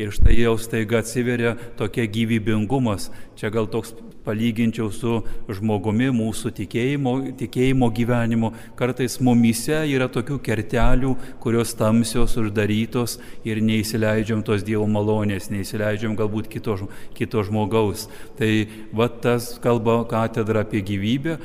ir 0.00 0.14
štai 0.14 0.40
jau 0.42 0.56
staiga 0.60 1.00
atsiveria 1.04 1.56
tokia 1.80 2.08
gyvybingumas. 2.10 3.10
Čia 3.40 3.52
gal 3.54 3.70
toks 3.70 3.94
palyginčiau 4.24 4.90
su 4.92 5.20
žmogumi, 5.50 6.10
mūsų 6.14 6.52
tikėjimo, 6.58 7.14
tikėjimo 7.40 7.88
gyvenimu. 7.96 8.52
Kartais 8.78 9.18
mumyse 9.24 9.80
yra 9.90 10.10
tokių 10.12 10.38
kertelių, 10.44 11.14
kurios 11.42 11.72
tamsios, 11.78 12.36
uždarytos 12.40 13.18
ir 13.48 13.62
neįsileidžiam 13.64 14.44
tos 14.46 14.64
Dievo 14.66 14.86
malonės, 14.90 15.50
neįsileidžiam 15.52 16.16
galbūt 16.18 16.50
kito, 16.52 16.76
kito 17.16 17.44
žmogaus. 17.46 18.08
Tai 18.38 18.50
va 18.96 19.08
tas 19.08 19.54
kalba 19.62 20.00
katedra 20.10 20.64
apie 20.66 20.84
gyvybę, 20.84 21.38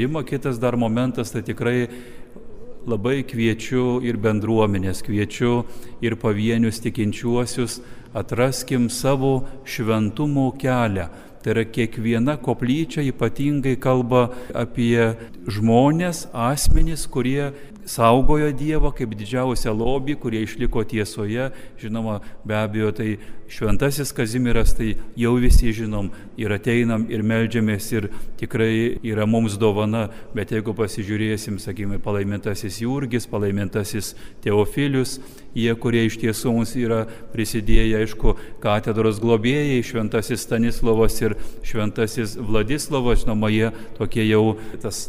atsivėrimą, 0.00 0.24
kitas 0.24 0.58
dar 0.58 0.76
momentas, 0.76 1.30
tai 1.30 1.42
tikrai 1.42 1.88
labai 2.86 3.22
kviečiu 3.22 4.00
ir 4.02 4.16
bendruomenės, 4.16 5.02
kviečiu 5.04 5.66
ir 6.00 6.16
pavienius 6.16 6.80
tikinčiuosius, 6.80 7.82
atraskim 8.14 8.88
savo 8.88 9.46
šventumo 9.64 10.56
kelią 10.58 11.10
Tai 11.40 11.54
yra 11.54 11.64
kiekviena 11.64 12.36
koplyčia 12.36 13.00
ypatingai 13.08 13.78
kalba 13.80 14.26
apie 14.52 15.14
žmonės, 15.48 16.26
asmenys, 16.36 17.06
kurie 17.08 17.48
saugojo 17.90 18.50
Dievą 18.54 18.92
kaip 18.94 19.14
didžiausią 19.18 19.72
lobį, 19.74 20.16
kurie 20.20 20.44
išliko 20.44 20.84
tiesoje. 20.84 21.50
Žinoma, 21.80 22.20
be 22.44 22.56
abejo, 22.58 22.92
tai 22.94 23.16
šventasis 23.50 24.12
Kazimiras, 24.14 24.74
tai 24.78 24.94
jau 25.18 25.34
visi 25.42 25.72
žinom 25.74 26.10
ir 26.38 26.54
ateinam 26.54 27.06
ir 27.10 27.24
melžiamės 27.26 27.88
ir 27.96 28.08
tikrai 28.38 29.00
yra 29.02 29.26
mums 29.26 29.56
dovana, 29.58 30.06
bet 30.36 30.54
jeigu 30.54 30.74
pasižiūrėsim, 30.76 31.58
sakykime, 31.62 31.98
palaimintasis 32.04 32.78
Jurgis, 32.84 33.26
palaimintasis 33.30 34.14
Teofilius, 34.44 35.18
jie, 35.54 35.72
kurie 35.82 36.04
iš 36.06 36.20
tiesų 36.22 36.54
mums 36.54 36.76
yra 36.78 37.02
prisidėję, 37.34 38.04
aišku, 38.04 38.36
katedros 38.62 39.18
globėjai, 39.22 39.82
šventasis 39.86 40.46
Stanislavas 40.46 41.18
ir 41.24 41.29
šventasis 41.66 42.36
Vladislavas, 42.36 43.24
žinoma, 43.24 43.50
jie 43.52 43.70
tokie 43.98 44.26
jau 44.28 44.56
tas 44.82 45.08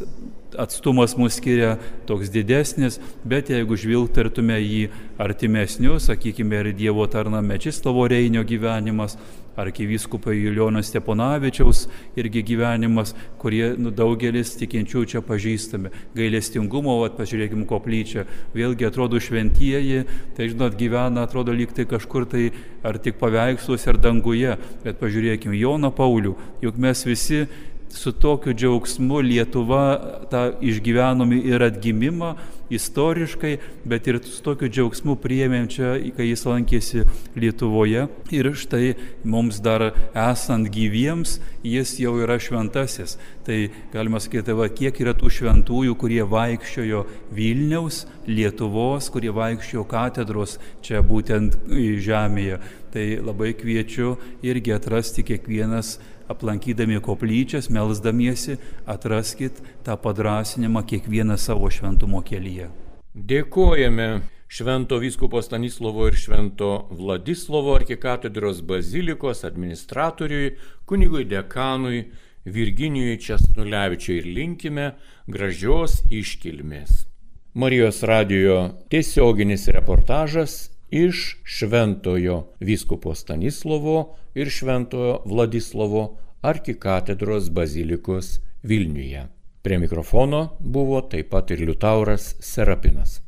atstumas 0.58 1.16
mus 1.18 1.38
skiria 1.40 1.78
toks 2.08 2.32
didesnis, 2.32 3.00
bet 3.24 3.52
jeigu 3.52 3.78
žvilgtartume 3.80 4.58
į 4.60 4.82
artimesnius, 5.22 6.10
sakykime, 6.10 6.60
ir 6.60 6.74
Dievo 6.76 7.08
tarna 7.08 7.42
Mečislovo 7.46 8.08
Reinio 8.12 8.44
gyvenimas, 8.48 9.18
arkivyskupai 9.60 10.36
Julijono 10.38 10.82
Steponavičiaus 10.84 11.88
irgi 12.20 12.44
gyvenimas, 12.44 13.14
kurie 13.42 13.74
nu, 13.78 13.92
daugelis 13.92 14.54
tikinčių 14.60 15.04
čia 15.12 15.24
pažįstame. 15.26 15.92
Gailestingumo, 16.16 16.98
vat, 17.02 17.18
pažiūrėkime, 17.20 17.66
koplyčia, 17.70 18.26
vėlgi 18.56 18.88
atrodo 18.88 19.20
šventieji, 19.22 20.06
tai 20.38 20.52
žinot, 20.52 20.78
gyvena, 20.80 21.26
atrodo 21.26 21.56
lyg 21.56 21.74
tai 21.76 21.88
kažkur 21.90 22.28
tai 22.32 22.50
ar 22.88 23.00
tik 23.02 23.20
paveiksluose, 23.22 23.90
ar 23.92 24.00
danguje, 24.02 24.56
bet 24.86 25.02
pažiūrėkime, 25.02 25.60
Joną 25.60 25.92
Paulių, 25.96 26.38
juk 26.64 26.80
mes 26.82 27.06
visi 27.06 27.46
su 27.92 28.14
tokiu 28.16 28.54
džiaugsmu 28.56 29.20
Lietuva 29.20 29.84
tą 30.32 30.48
išgyvenom 30.64 31.34
ir 31.36 31.68
atgimimą 31.68 32.36
istoriškai, 32.72 33.54
bet 33.86 34.08
ir 34.08 34.20
su 34.26 34.42
tokiu 34.46 34.70
džiaugsmu 34.72 35.18
priėmėm 35.22 35.68
čia, 35.72 35.94
kai 36.16 36.30
jis 36.30 36.46
lankėsi 36.48 37.06
Lietuvoje. 37.36 38.08
Ir 38.34 38.52
štai 38.58 38.96
mums 39.28 39.60
dar 39.64 39.92
esant 40.16 40.70
gyviems, 40.74 41.40
jis 41.68 41.98
jau 42.02 42.16
yra 42.24 42.40
šventasis. 42.42 43.18
Tai 43.46 43.58
galima 43.94 44.22
sakyti, 44.22 44.56
va, 44.58 44.70
kiek 44.72 45.02
yra 45.04 45.16
tų 45.18 45.32
šventųjų, 45.38 45.98
kurie 46.00 46.24
vaikščiojo 46.28 47.06
Vilniaus, 47.36 48.06
Lietuvos, 48.30 49.10
kurie 49.12 49.32
vaikščiojo 49.34 49.88
katedros 49.90 50.60
čia 50.86 51.02
būtent 51.06 51.58
žemėje. 52.06 52.62
Tai 52.92 53.06
labai 53.24 53.54
kviečiu 53.56 54.18
irgi 54.44 54.74
atrasti 54.76 55.24
kiekvienas 55.24 55.96
aplankydami 56.32 57.00
koplyčias, 57.04 57.70
melzdamiesi, 57.70 58.58
atraskit 58.86 59.62
tą 59.86 59.98
padrasinimą 60.02 60.84
kiekvieną 60.90 61.38
savo 61.38 61.70
šventumo 61.70 62.24
kelyje. 62.26 62.70
Dėkojame 63.16 64.22
Švento 64.52 64.98
vyskupo 65.00 65.40
Stanislovo 65.42 66.08
ir 66.08 66.16
Švento 66.20 66.88
Vladislovo 66.92 67.76
arkikatedros 67.76 68.58
bazilikos 68.68 69.46
administratoriui, 69.48 70.58
kunigui 70.86 71.24
dekanui 71.24 72.02
Virginijui 72.46 73.16
Česnulevičiui 73.22 74.18
ir 74.18 74.28
linkime 74.28 74.90
gražios 75.28 76.02
iškilmės. 76.12 77.06
Marijos 77.54 78.04
radijo 78.04 78.58
tiesioginis 78.92 79.68
reportažas 79.72 80.71
iš 80.92 81.38
Šventojo 81.44 82.44
vyskupo 82.60 83.16
Stanislovo 83.16 84.16
ir 84.36 84.50
Šventojo 84.50 85.22
Vladislovo 85.26 86.18
arkikatedros 86.42 87.50
bazilikos 87.50 88.40
Vilniuje. 88.64 89.28
Prie 89.62 89.80
mikrofono 89.80 90.58
buvo 90.60 91.02
taip 91.02 91.30
pat 91.30 91.52
ir 91.52 91.60
Liutauras 91.60 92.36
Serapinas. 92.40 93.22